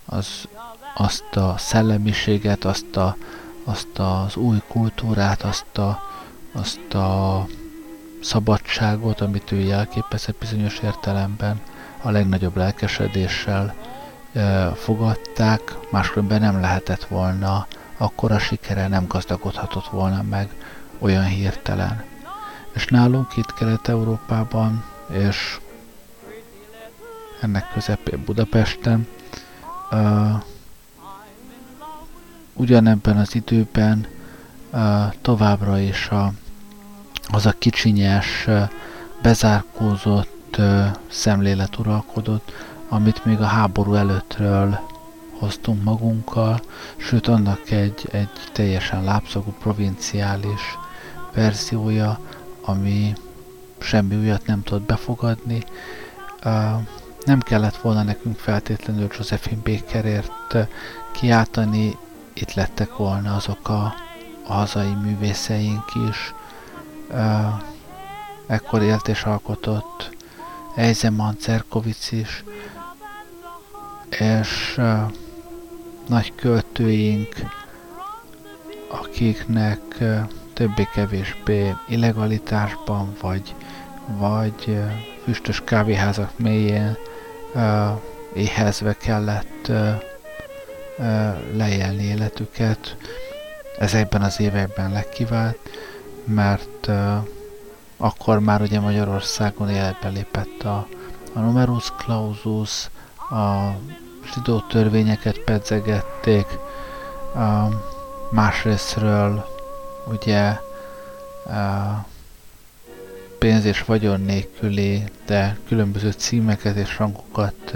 az, 0.05 0.49
azt 0.95 1.37
a 1.37 1.55
szellemiséget, 1.59 2.65
azt, 2.65 2.97
a, 2.97 3.17
azt 3.65 3.99
az 3.99 4.37
új 4.37 4.63
kultúrát, 4.69 5.43
azt 5.43 5.79
a, 5.79 6.03
azt 6.53 6.95
a 6.95 7.47
szabadságot, 8.23 9.21
amit 9.21 9.53
ő 9.53 9.59
jelképezett 9.59 10.37
bizonyos 10.39 10.79
értelemben, 10.79 11.61
a 12.03 12.11
legnagyobb 12.11 12.57
lelkesedéssel 12.57 13.75
e, 14.33 14.71
fogadták, 14.75 15.77
máskülönben 15.91 16.41
nem 16.41 16.61
lehetett 16.61 17.05
volna, 17.05 17.67
akkor 17.97 18.33
a 18.33 18.39
sikere 18.39 18.89
nem 18.89 19.07
gazdagodhatott 19.09 19.87
volna 19.87 20.23
meg 20.23 20.49
olyan 20.99 21.25
hirtelen. 21.25 22.05
És 22.73 22.87
nálunk 22.87 23.37
itt 23.37 23.55
Kelet-Európában, 23.55 24.85
és 25.11 25.61
ennek 27.43 27.73
közepén 27.73 28.23
Budapesten, 28.25 29.07
uh, 29.91 30.43
ugyanebben 32.53 33.17
az 33.17 33.35
időben 33.35 34.07
uh, 34.73 34.81
továbbra 35.21 35.79
is 35.79 36.09
a, 36.09 36.33
az 37.33 37.47
a 37.47 37.55
kicsinyes, 37.59 38.45
uh, 38.47 38.71
bezárkózott 39.23 40.57
uh, 40.59 40.87
szemlélet 41.09 41.79
uralkodott, 41.79 42.53
amit 42.89 43.25
még 43.25 43.41
a 43.41 43.45
háború 43.45 43.95
előttről 43.95 44.79
hoztunk 45.39 45.83
magunkkal, 45.83 46.61
sőt 46.97 47.27
annak 47.27 47.71
egy, 47.71 48.09
egy 48.11 48.29
teljesen 48.53 49.05
lábszagú 49.05 49.55
provinciális 49.61 50.79
verziója, 51.35 52.19
ami 52.61 53.13
semmi 53.79 54.17
újat 54.17 54.47
nem 54.47 54.63
tudott 54.63 54.87
befogadni. 54.87 55.65
Nem 57.25 57.41
kellett 57.41 57.77
volna 57.77 58.03
nekünk 58.03 58.39
feltétlenül 58.39 59.09
Josephine 59.17 59.61
Bakerért 59.65 60.57
kiáltani, 61.13 61.97
itt 62.33 62.55
lettek 62.55 62.97
volna 62.97 63.35
azok 63.35 63.69
a, 63.69 63.95
a 64.47 64.53
hazai 64.53 64.95
művészeink 64.95 65.85
is. 66.09 66.35
Ekkor 68.47 68.83
élt 68.83 69.09
és 69.09 69.23
alkotott 69.23 70.17
Eizemann, 70.77 71.37
Cerkovic 71.39 72.13
is, 72.13 72.45
és 74.09 74.81
nagy 76.09 76.35
költőink, 76.35 77.35
akiknek 78.89 79.81
többé-kevésbé 80.53 81.75
illegalitásban, 81.89 83.15
vagy, 83.21 83.55
vagy 84.07 84.83
füstös 85.25 85.61
kávéházak 85.65 86.39
mélyén 86.39 86.97
éhezve 88.35 88.97
kellett 88.97 89.73
leélni 91.53 92.03
életüket. 92.03 92.97
Ezekben 93.79 94.23
az 94.23 94.41
években 94.41 94.93
legkivált, 94.93 95.59
mert 96.25 96.91
akkor 97.97 98.39
már 98.39 98.61
ugye 98.61 98.81
Magyarországon 98.81 99.69
életbe 99.69 100.09
lépett 100.09 100.63
a, 100.63 100.87
a 101.33 101.39
numerus 101.39 101.93
clausus, 101.97 102.91
a 103.31 103.77
zsidó 104.35 104.61
törvényeket 104.61 105.39
pedzegették, 105.39 106.47
másrésztről 108.31 109.47
ugye 110.07 110.57
pénz 113.43 113.65
és 113.65 113.85
vagyon 113.85 114.21
nélküli, 114.21 115.03
de 115.27 115.57
különböző 115.69 116.11
címeket 116.11 116.77
és 116.77 116.99
rangokat 116.99 117.73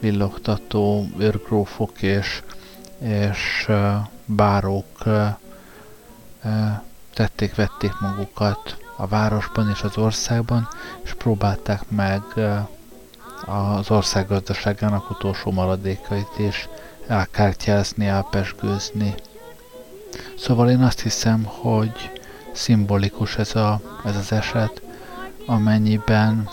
villogtató 0.00 1.06
őrgrófok 1.18 2.02
és, 2.02 2.42
és 2.98 3.70
bárók 4.24 5.02
tették, 7.14 7.54
vették 7.54 7.92
magukat 8.00 8.76
a 8.96 9.06
városban 9.06 9.70
és 9.70 9.82
az 9.82 9.96
országban, 9.96 10.68
és 11.02 11.14
próbálták 11.14 11.82
meg 11.88 12.22
az 13.46 13.90
ország 13.90 14.28
gazdaságának 14.28 15.10
utolsó 15.10 15.50
maradékait 15.50 16.38
is 16.38 16.68
elkártyázni, 17.06 18.06
elpesgőzni. 18.06 19.14
Szóval 20.38 20.70
én 20.70 20.82
azt 20.82 21.00
hiszem, 21.00 21.44
hogy 21.44 22.20
szimbolikus 22.52 23.36
ez, 23.36 23.56
a, 23.56 23.80
ez 24.04 24.16
az 24.16 24.32
eset, 24.32 24.82
amennyiben 25.46 26.48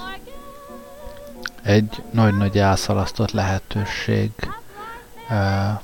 egy 1.63 2.03
nagy-nagy 2.11 2.57
elszalasztott 2.57 3.31
lehetőség 3.31 4.31
uh, 5.29 5.81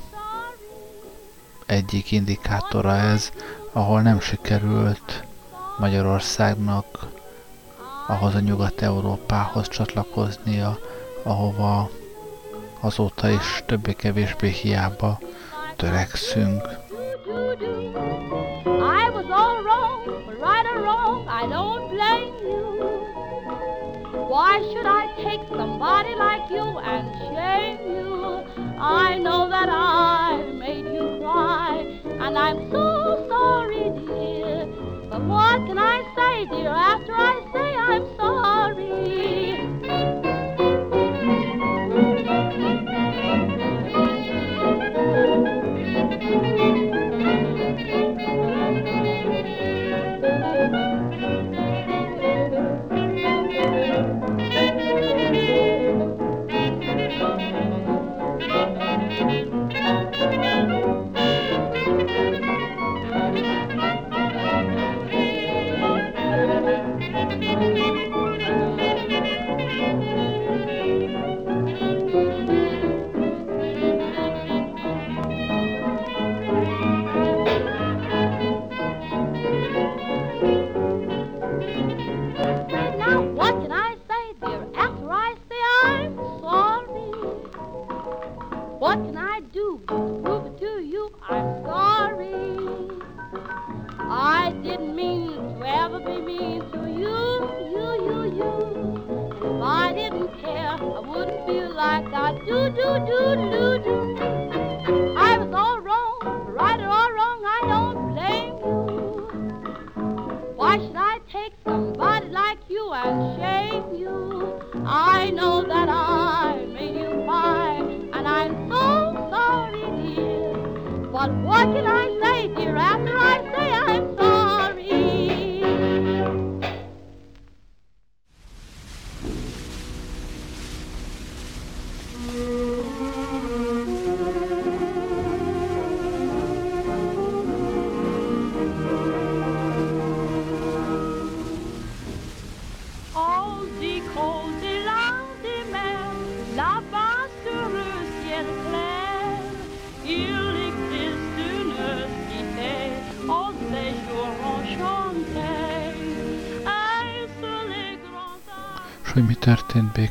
egyik 1.65 2.11
indikátora 2.11 2.95
ez, 2.95 3.31
ahol 3.71 4.01
nem 4.01 4.19
sikerült 4.19 5.23
Magyarországnak 5.77 7.07
ahhoz 8.07 8.35
a 8.35 8.39
Nyugat-Európához 8.39 9.67
csatlakoznia, 9.67 10.77
ahova 11.23 11.89
azóta 12.79 13.29
is 13.29 13.63
többé-kevésbé 13.65 14.49
hiába 14.49 15.19
törekszünk. 15.75 16.84
Somebody 25.85 26.15
like 26.15 26.49
you 26.49 26.79
and 26.79 27.05
shame 27.19 27.77
you? 27.91 28.43
I 28.79 29.19
know 29.19 29.47
that 29.49 29.69
I 29.69 30.41
made 30.53 30.85
you 30.85 31.19
cry, 31.21 31.85
and 32.05 32.35
I'm 32.35 32.71
so 32.71 33.27
sorry, 33.29 33.91
dear. 34.07 34.65
But 35.11 35.21
what 35.25 35.67
can 35.67 35.77
I 35.77 36.01
say, 36.15 36.45
dear, 36.55 36.69
after 36.69 37.13
I 37.13 37.35
say 37.53 37.75
I'm 37.75 38.17
sorry? 38.17 39.44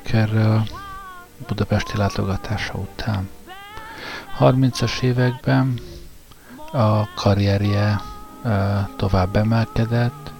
Bakerrel 0.05 0.67
budapesti 1.47 1.97
látogatása 1.97 2.75
után. 2.75 3.29
30-as 4.39 5.03
években 5.03 5.81
a 6.73 7.15
karrierje 7.15 8.01
tovább 8.97 9.37
emelkedett, 9.37 10.33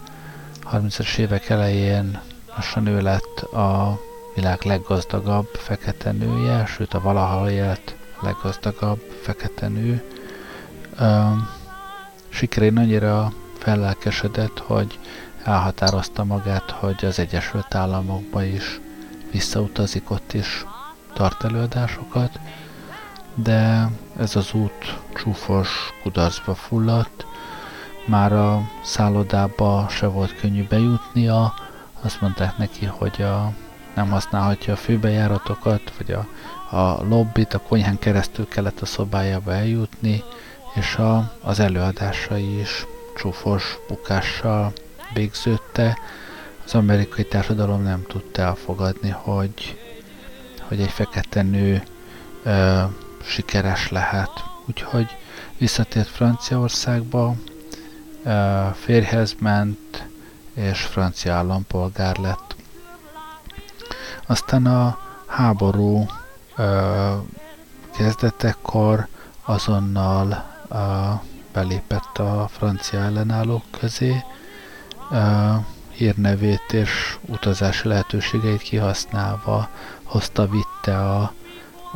30-as 0.71 1.17
évek 1.17 1.49
elején 1.49 2.19
lassan 2.55 2.87
ő 2.87 3.01
lett 3.01 3.39
a 3.39 3.99
világ 4.35 4.63
leggazdagabb 4.63 5.47
fekete 5.53 6.11
nője, 6.11 6.65
sőt 6.65 6.93
a 6.93 7.01
valaha 7.01 7.51
élt 7.51 7.95
leggazdagabb 8.21 9.01
fekete 9.21 9.67
nő. 9.67 10.03
Sikerén 12.29 12.77
annyira 12.77 13.33
fellelkesedett, 13.57 14.59
hogy 14.59 14.99
elhatározta 15.43 16.23
magát, 16.23 16.71
hogy 16.71 17.05
az 17.05 17.19
Egyesült 17.19 17.75
Államokba 17.75 18.43
is 18.43 18.79
visszautazik, 19.35 20.11
ott 20.11 20.33
is 20.33 20.65
tart 21.13 21.43
előadásokat, 21.43 22.39
de 23.33 23.89
ez 24.19 24.35
az 24.35 24.53
út 24.53 24.97
csúfos 25.13 25.69
kudarcba 26.03 26.55
fulladt, 26.55 27.25
már 28.05 28.33
a 28.33 28.61
szállodába 28.83 29.85
se 29.89 30.07
volt 30.07 30.35
könnyű 30.35 30.67
bejutnia, 30.67 31.53
azt 32.01 32.21
mondták 32.21 32.57
neki, 32.57 32.85
hogy 32.85 33.21
a, 33.21 33.51
nem 33.95 34.09
használhatja 34.09 34.73
a 34.73 34.77
főbejáratokat, 34.77 35.93
vagy 35.97 36.11
a, 36.11 36.27
a 36.75 37.03
lobbit, 37.03 37.53
a 37.53 37.59
konyhán 37.59 37.99
keresztül 37.99 38.47
kellett 38.47 38.81
a 38.81 38.85
szobájába 38.85 39.53
eljutni, 39.53 40.23
és 40.75 40.95
a, 40.95 41.31
az 41.41 41.59
előadásai 41.59 42.59
is 42.59 42.85
csúfos 43.15 43.77
bukással 43.87 44.73
végződte. 45.13 45.97
Az 46.65 46.75
amerikai 46.75 47.25
társadalom 47.25 47.81
nem 47.81 48.03
tudta 48.07 48.41
elfogadni, 48.41 49.09
hogy, 49.09 49.77
hogy 50.67 50.81
egy 50.81 50.89
fekete 50.89 51.41
nő 51.41 51.83
ö, 52.43 52.83
sikeres 53.23 53.89
lehet. 53.89 54.29
Úgyhogy 54.65 55.17
visszatért 55.57 56.07
Franciaországba, 56.07 57.35
ö, 58.23 58.65
férjhez 58.73 59.35
ment, 59.39 60.07
és 60.53 60.81
francia 60.81 61.33
állampolgár 61.33 62.17
lett. 62.17 62.55
Aztán 64.25 64.65
a 64.65 64.97
háború 65.25 66.05
ö, 66.57 67.13
kezdetekor 67.97 69.07
azonnal 69.43 70.45
ö, 70.69 70.75
belépett 71.53 72.17
a 72.17 72.47
francia 72.51 72.99
ellenállók 72.99 73.63
közé, 73.79 74.23
ö, 75.11 75.53
hírnevét 75.95 76.73
és 76.73 77.17
utazási 77.25 77.87
lehetőségeit 77.87 78.61
kihasználva 78.61 79.69
hozta, 80.03 80.47
vitte 80.47 80.97
a, 80.97 81.33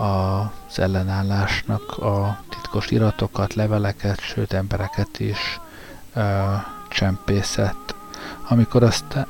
a, 0.01 0.39
az 0.69 0.79
ellenállásnak 0.79 1.97
a 1.97 2.39
titkos 2.49 2.91
iratokat, 2.91 3.53
leveleket, 3.53 4.19
sőt 4.19 4.53
embereket 4.53 5.19
is 5.19 5.59
ö, 6.15 6.53
csempészett. 6.89 7.95
Amikor 8.47 8.83
aztán, 8.83 9.27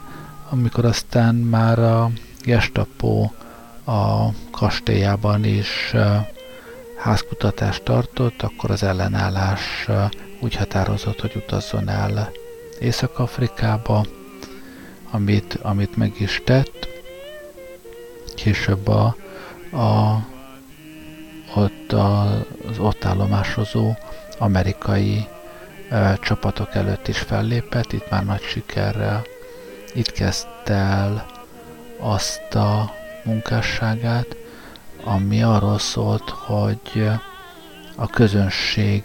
amikor 0.49 0.86
aztán 0.86 1.36
már 1.36 1.80
a 1.80 2.11
gestapo 2.43 3.30
a 3.86 4.32
kastélyában 4.51 5.43
is 5.43 5.91
ö, 5.93 6.15
házkutatást 6.97 7.84
tartott, 7.84 8.41
akkor 8.41 8.72
az 8.72 8.84
ellenállás 8.84 9.86
ö, 9.88 10.03
úgy 10.39 10.55
határozott, 10.55 11.22
hogy 11.22 11.36
utazzon 11.36 11.89
el 11.89 12.32
Észak-Afrikába, 12.80 14.05
amit, 15.12 15.60
amit 15.62 15.95
meg 15.95 16.14
is 16.20 16.41
tett. 16.45 16.88
Később 18.36 18.88
a, 18.88 19.16
a, 19.72 20.20
ott 21.55 21.91
a, 21.91 22.24
az 22.70 22.80
ott 22.80 23.05
állomásozó 23.05 23.93
amerikai 24.38 25.28
e, 25.89 26.18
csapatok 26.22 26.76
előtt 26.76 27.07
is 27.07 27.20
fellépett, 27.20 27.93
itt 27.93 28.10
már 28.10 28.26
nagy 28.26 28.41
sikerrel. 28.41 29.22
Itt 29.93 30.12
kezdte 30.12 30.74
el 30.74 31.26
azt 31.99 32.55
a 32.55 32.93
munkásságát, 33.24 34.36
ami 35.03 35.43
arról 35.43 35.80
szólt, 35.80 36.30
hogy 36.30 37.10
a 37.95 38.07
közönség 38.07 39.03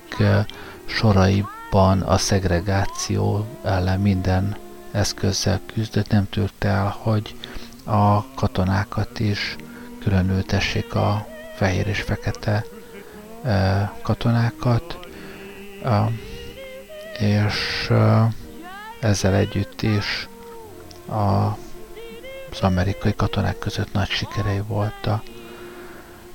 soraiban 0.85 2.01
a 2.01 2.19
szegregáció 2.19 3.47
ellen 3.65 4.01
minden 4.01 4.57
eszközzel 4.95 5.61
küzdött, 5.73 6.09
nem 6.09 6.29
tűrte 6.29 6.69
el, 6.69 6.97
hogy 6.99 7.37
a 7.85 8.35
katonákat 8.35 9.19
is 9.19 9.57
különültessék 10.01 10.95
a 10.95 11.27
fehér 11.57 11.87
és 11.87 12.01
fekete 12.01 12.65
katonákat, 14.03 14.99
és 17.19 17.91
ezzel 19.01 19.35
együtt 19.35 19.83
is 19.83 20.29
a, 21.07 21.59
az 22.51 22.61
amerikai 22.61 23.15
katonák 23.15 23.59
között 23.59 23.93
nagy 23.93 24.09
sikerei 24.09 24.61
volt 24.67 25.07
a 25.07 25.23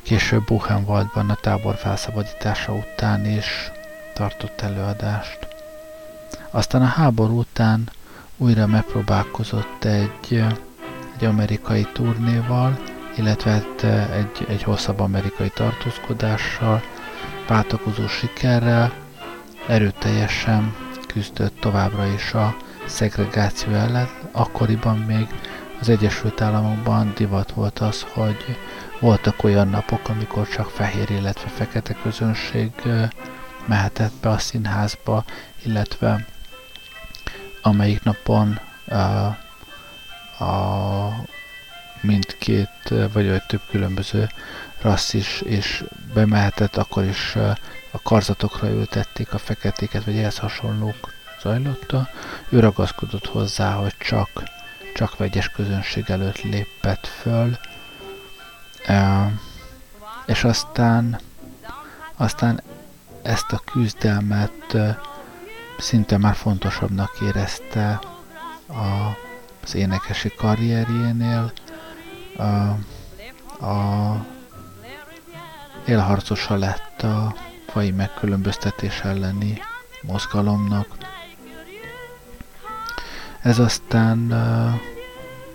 később 0.01 0.45
Buchenwaldban 0.45 1.29
a 1.29 1.35
tábor 1.35 1.75
felszabadítása 1.75 2.73
után 2.73 3.25
is 3.25 3.71
tartott 4.13 4.61
előadást. 4.61 5.47
Aztán 6.49 6.81
a 6.81 6.85
háború 6.85 7.39
után 7.39 7.89
újra 8.41 8.67
megpróbálkozott 8.67 9.83
egy, 9.83 10.43
egy 11.17 11.25
amerikai 11.25 11.87
turnéval, 11.93 12.79
illetve 13.17 13.51
hát 13.51 13.83
egy, 14.11 14.45
egy 14.47 14.63
hosszabb 14.63 14.99
amerikai 14.99 15.49
tartózkodással, 15.49 16.81
váltakozó 17.47 18.07
sikerrel, 18.07 18.93
erőteljesen 19.67 20.75
küzdött 21.07 21.59
továbbra 21.59 22.05
is 22.05 22.33
a 22.33 22.55
szegregáció 22.85 23.73
ellen. 23.73 24.09
Akkoriban 24.31 24.97
még 24.97 25.27
az 25.79 25.89
Egyesült 25.89 26.41
Államokban 26.41 27.13
divat 27.15 27.51
volt 27.51 27.79
az, 27.79 28.05
hogy 28.13 28.57
voltak 28.99 29.43
olyan 29.43 29.67
napok, 29.67 30.09
amikor 30.09 30.47
csak 30.47 30.69
fehér, 30.69 31.09
illetve 31.09 31.49
fekete 31.49 31.95
közönség 32.03 32.71
mehetett 33.65 34.13
be 34.21 34.29
a 34.29 34.37
színházba, 34.37 35.23
illetve 35.65 36.25
amelyik 37.61 38.03
napon 38.03 38.59
uh, 38.85 39.25
a 40.41 41.25
mindkét, 42.01 42.89
vagy 42.89 43.29
vagy 43.29 43.43
több 43.43 43.61
különböző 43.69 44.29
rassz 44.81 45.13
is, 45.13 45.41
és 45.41 45.83
bemehetett, 46.13 46.75
akkor 46.75 47.03
is 47.03 47.35
a 47.91 48.01
karzatokra 48.03 48.69
ültették 48.69 49.33
a 49.33 49.37
feketéket, 49.37 50.03
vagy 50.03 50.17
ehhez 50.17 50.37
hasonlók 50.37 51.13
zajlotta. 51.41 52.09
Ő 52.49 52.59
ragaszkodott 52.59 53.27
hozzá, 53.27 53.73
hogy 53.73 53.95
csak, 53.97 54.29
csak 54.95 55.17
vegyes 55.17 55.49
közönség 55.49 56.09
előtt 56.09 56.41
lépett 56.41 57.07
föl, 57.07 57.57
és 60.25 60.43
aztán, 60.43 61.19
aztán 62.15 62.61
ezt 63.21 63.51
a 63.51 63.61
küzdelmet 63.71 64.77
szinte 65.79 66.17
már 66.17 66.35
fontosabbnak 66.35 67.11
érezte 67.21 67.99
a, 68.67 69.17
az 69.63 69.75
énekesi 69.75 70.29
karrierjénél, 70.37 71.51
a, 72.37 72.43
a 73.65 74.25
élharcosa 75.85 76.55
lett 76.55 77.01
a 77.01 77.35
fai 77.67 77.91
megkülönböztetés 77.91 78.99
elleni 78.99 79.61
mozgalomnak. 80.01 80.87
Ez 83.41 83.59
aztán 83.59 84.33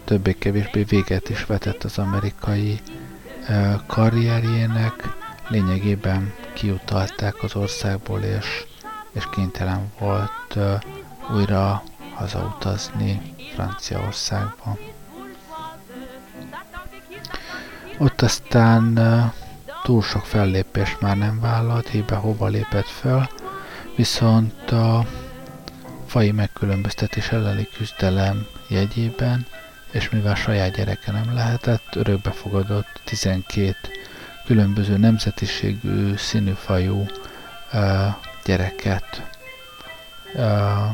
többé-kevésbé 0.05 0.83
véget 0.83 1.29
is 1.29 1.45
vetett 1.45 1.85
az 1.85 1.99
amerikai 1.99 2.81
karrierjének, 3.87 5.09
lényegében 5.49 6.33
kiutalták 6.53 7.43
az 7.43 7.55
országból, 7.55 8.21
és, 8.21 8.67
és 9.15 9.29
kénytelen 9.31 9.93
volt 9.99 10.59
újra 11.35 11.83
hazautazni 12.15 13.35
Franciaországba. 13.55 14.79
Ott 17.99 18.23
aztán 18.23 18.99
túl 19.83 20.03
sok 20.03 20.25
fellépést 20.25 21.01
már 21.01 21.17
nem 21.17 21.41
vállalt, 21.41 21.89
hibe 21.89 22.15
hova 22.15 22.47
lépett 22.47 22.87
fel, 22.87 23.31
viszont 23.97 24.71
a 24.71 25.07
fai 26.07 26.31
megkülönböztetés 26.31 27.29
elleni 27.29 27.69
küzdelem 27.77 28.47
jegyében, 28.69 29.47
és 29.91 30.11
mivel 30.11 30.35
saját 30.35 30.77
gyereke 30.77 31.13
nem 31.13 31.35
lehetett, 31.35 31.95
örökbefogadott 31.95 33.01
12 33.05 33.77
különböző 34.45 34.97
nemzetiségű, 34.97 36.17
színűfajú 36.17 37.07
gyereket. 38.45 39.23
Uh, 40.35 40.89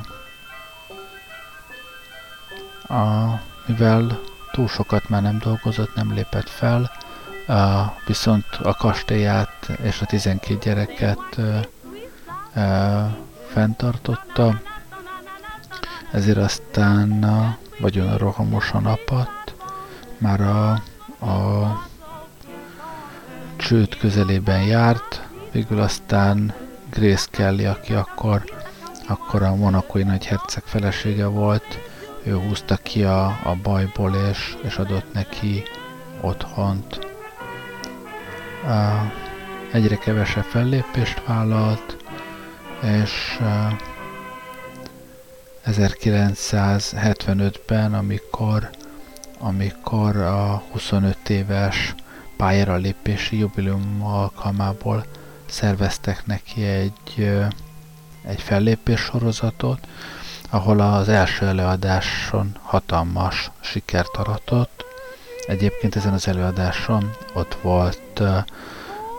a, 2.99 3.41
mivel 3.67 4.21
túl 4.53 4.69
sokat 4.69 5.09
már 5.09 5.23
nem 5.23 5.39
dolgozott, 5.39 5.95
nem 5.95 6.15
lépett 6.15 6.49
fel, 6.49 6.91
uh, 7.49 7.57
viszont 8.07 8.45
a 8.63 8.75
kastélyát 8.75 9.69
és 9.83 10.01
a 10.01 10.07
12 10.07 10.59
gyereket 10.59 11.37
uh, 11.37 11.61
uh, 12.57 13.11
fenntartotta, 13.53 14.61
ezért 16.13 16.39
aztán 16.39 17.25
a 17.25 17.57
vagyon 17.79 18.17
rohamosan 18.17 18.87
apadt, 18.87 19.55
már 20.19 20.41
a, 20.41 20.71
a 21.27 21.89
csőd 23.57 23.97
közelében 23.97 24.63
járt, 24.63 25.23
végül 25.53 25.81
aztán 25.81 26.55
Grace 26.91 27.27
Kelly, 27.31 27.65
aki 27.65 27.95
akkor, 27.95 28.45
akkor 29.09 29.43
a 29.43 29.55
monakói 29.55 30.03
nagyherceg 30.03 30.63
felesége 30.63 31.27
volt, 31.27 31.79
ő 32.23 32.39
húzta 32.39 32.77
ki 32.77 33.05
a, 33.05 33.27
a 33.27 33.57
bajból, 33.63 34.15
és, 34.31 34.57
és 34.63 34.77
adott 34.77 35.13
neki 35.13 35.63
otthont. 36.21 37.09
Uh, 38.65 39.13
egyre 39.73 39.97
kevesebb 39.97 40.45
fellépést 40.45 41.23
vállalt, 41.27 41.97
és 42.83 43.39
uh, 43.41 43.73
1975-ben, 45.67 47.95
amikor, 47.95 48.71
amikor 49.39 50.17
a 50.17 50.63
25 50.71 51.29
éves 51.29 51.95
pályára 52.37 52.77
lépési 52.77 53.39
jubileum 53.39 54.05
alkalmából 54.05 55.05
szerveztek 55.51 56.27
neki 56.27 56.65
egy, 56.65 57.29
egy 58.23 58.41
fellépés 58.41 59.01
sorozatot, 59.01 59.79
ahol 60.51 60.81
az 60.81 61.09
első 61.09 61.47
előadáson 61.47 62.57
hatalmas 62.63 63.51
sikert 63.61 64.17
aratott. 64.17 64.85
Egyébként 65.47 65.97
ezen 65.97 66.13
az 66.13 66.29
előadáson 66.29 67.11
ott 67.35 67.57
volt 67.63 68.21
uh, 68.21 68.37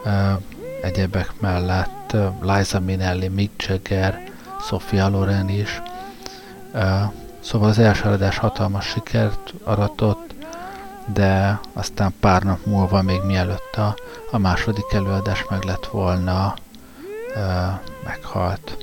uh, 0.05 0.41
egyebek 0.82 1.32
mellett 1.39 2.13
uh, 2.13 2.25
Liza 2.41 2.79
Minnelli, 2.79 3.27
Mick 3.27 3.63
Jagger, 3.63 4.32
Sofia 4.67 5.07
Loren 5.09 5.49
is. 5.49 5.82
Uh, 6.73 7.01
szóval 7.39 7.69
az 7.69 7.79
első 7.79 8.03
előadás 8.03 8.38
hatalmas 8.38 8.86
sikert 8.86 9.53
aratott, 9.63 10.34
de 11.06 11.60
aztán 11.74 12.14
pár 12.20 12.43
nap 12.43 12.66
múlva, 12.66 13.02
még 13.02 13.22
mielőtt 13.26 13.76
a, 13.76 13.95
a 14.32 14.38
második 14.38 14.93
előadás 14.93 15.45
meg 15.49 15.64
lett 15.64 15.86
volna, 15.86 16.54
uh, 17.36 17.80
meghalt 18.04 18.78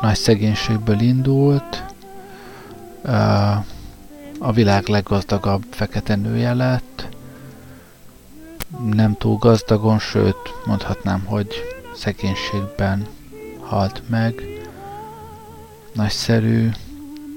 nagy 0.00 0.16
szegénységből 0.16 1.00
indult, 1.00 1.82
a 4.38 4.52
világ 4.52 4.88
leggazdagabb 4.88 5.64
fekete 5.70 6.16
nője 6.16 6.54
lett, 6.54 7.08
nem 8.92 9.16
túl 9.16 9.36
gazdagon, 9.36 9.98
sőt 9.98 10.54
mondhatnám, 10.66 11.24
hogy 11.24 11.48
szegénységben 11.94 13.06
halt 13.60 14.02
meg. 14.08 14.42
Nagyszerű 15.92 16.70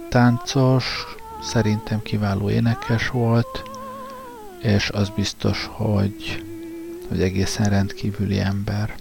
táncos, 0.09 1.05
szerintem 1.43 2.01
kiváló 2.01 2.49
énekes 2.49 3.09
volt, 3.09 3.63
és 4.61 4.89
az 4.89 5.09
biztos, 5.09 5.69
hogy, 5.71 6.43
hogy 7.07 7.21
egészen 7.21 7.69
rendkívüli 7.69 8.39
ember. 8.39 8.95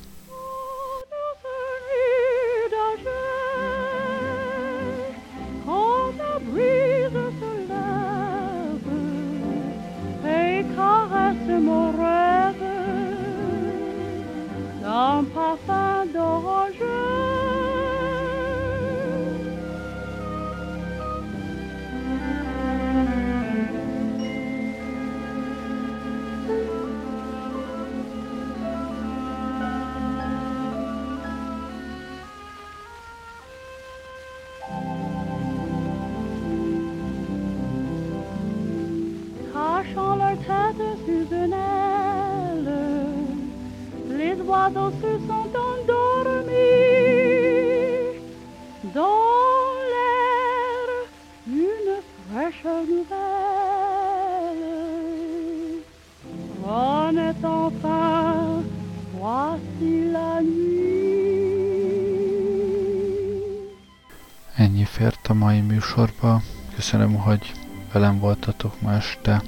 Műsorba. 65.66 66.42
Köszönöm, 66.74 67.14
hogy 67.14 67.52
velem 67.92 68.18
voltatok 68.18 68.80
ma 68.80 68.92
este. 68.92 69.42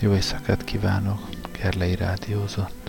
Jó 0.00 0.14
éjszakát 0.14 0.64
kívánok, 0.64 1.28
Gerlei 1.52 1.94
Rádiózott. 1.94 2.79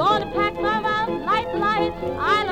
Gonna 0.00 0.32
pack 0.32 0.54
my 0.54 0.80
mouth 0.80 1.10
light, 1.26 1.54
light. 1.56 1.92
I'll 2.18 2.49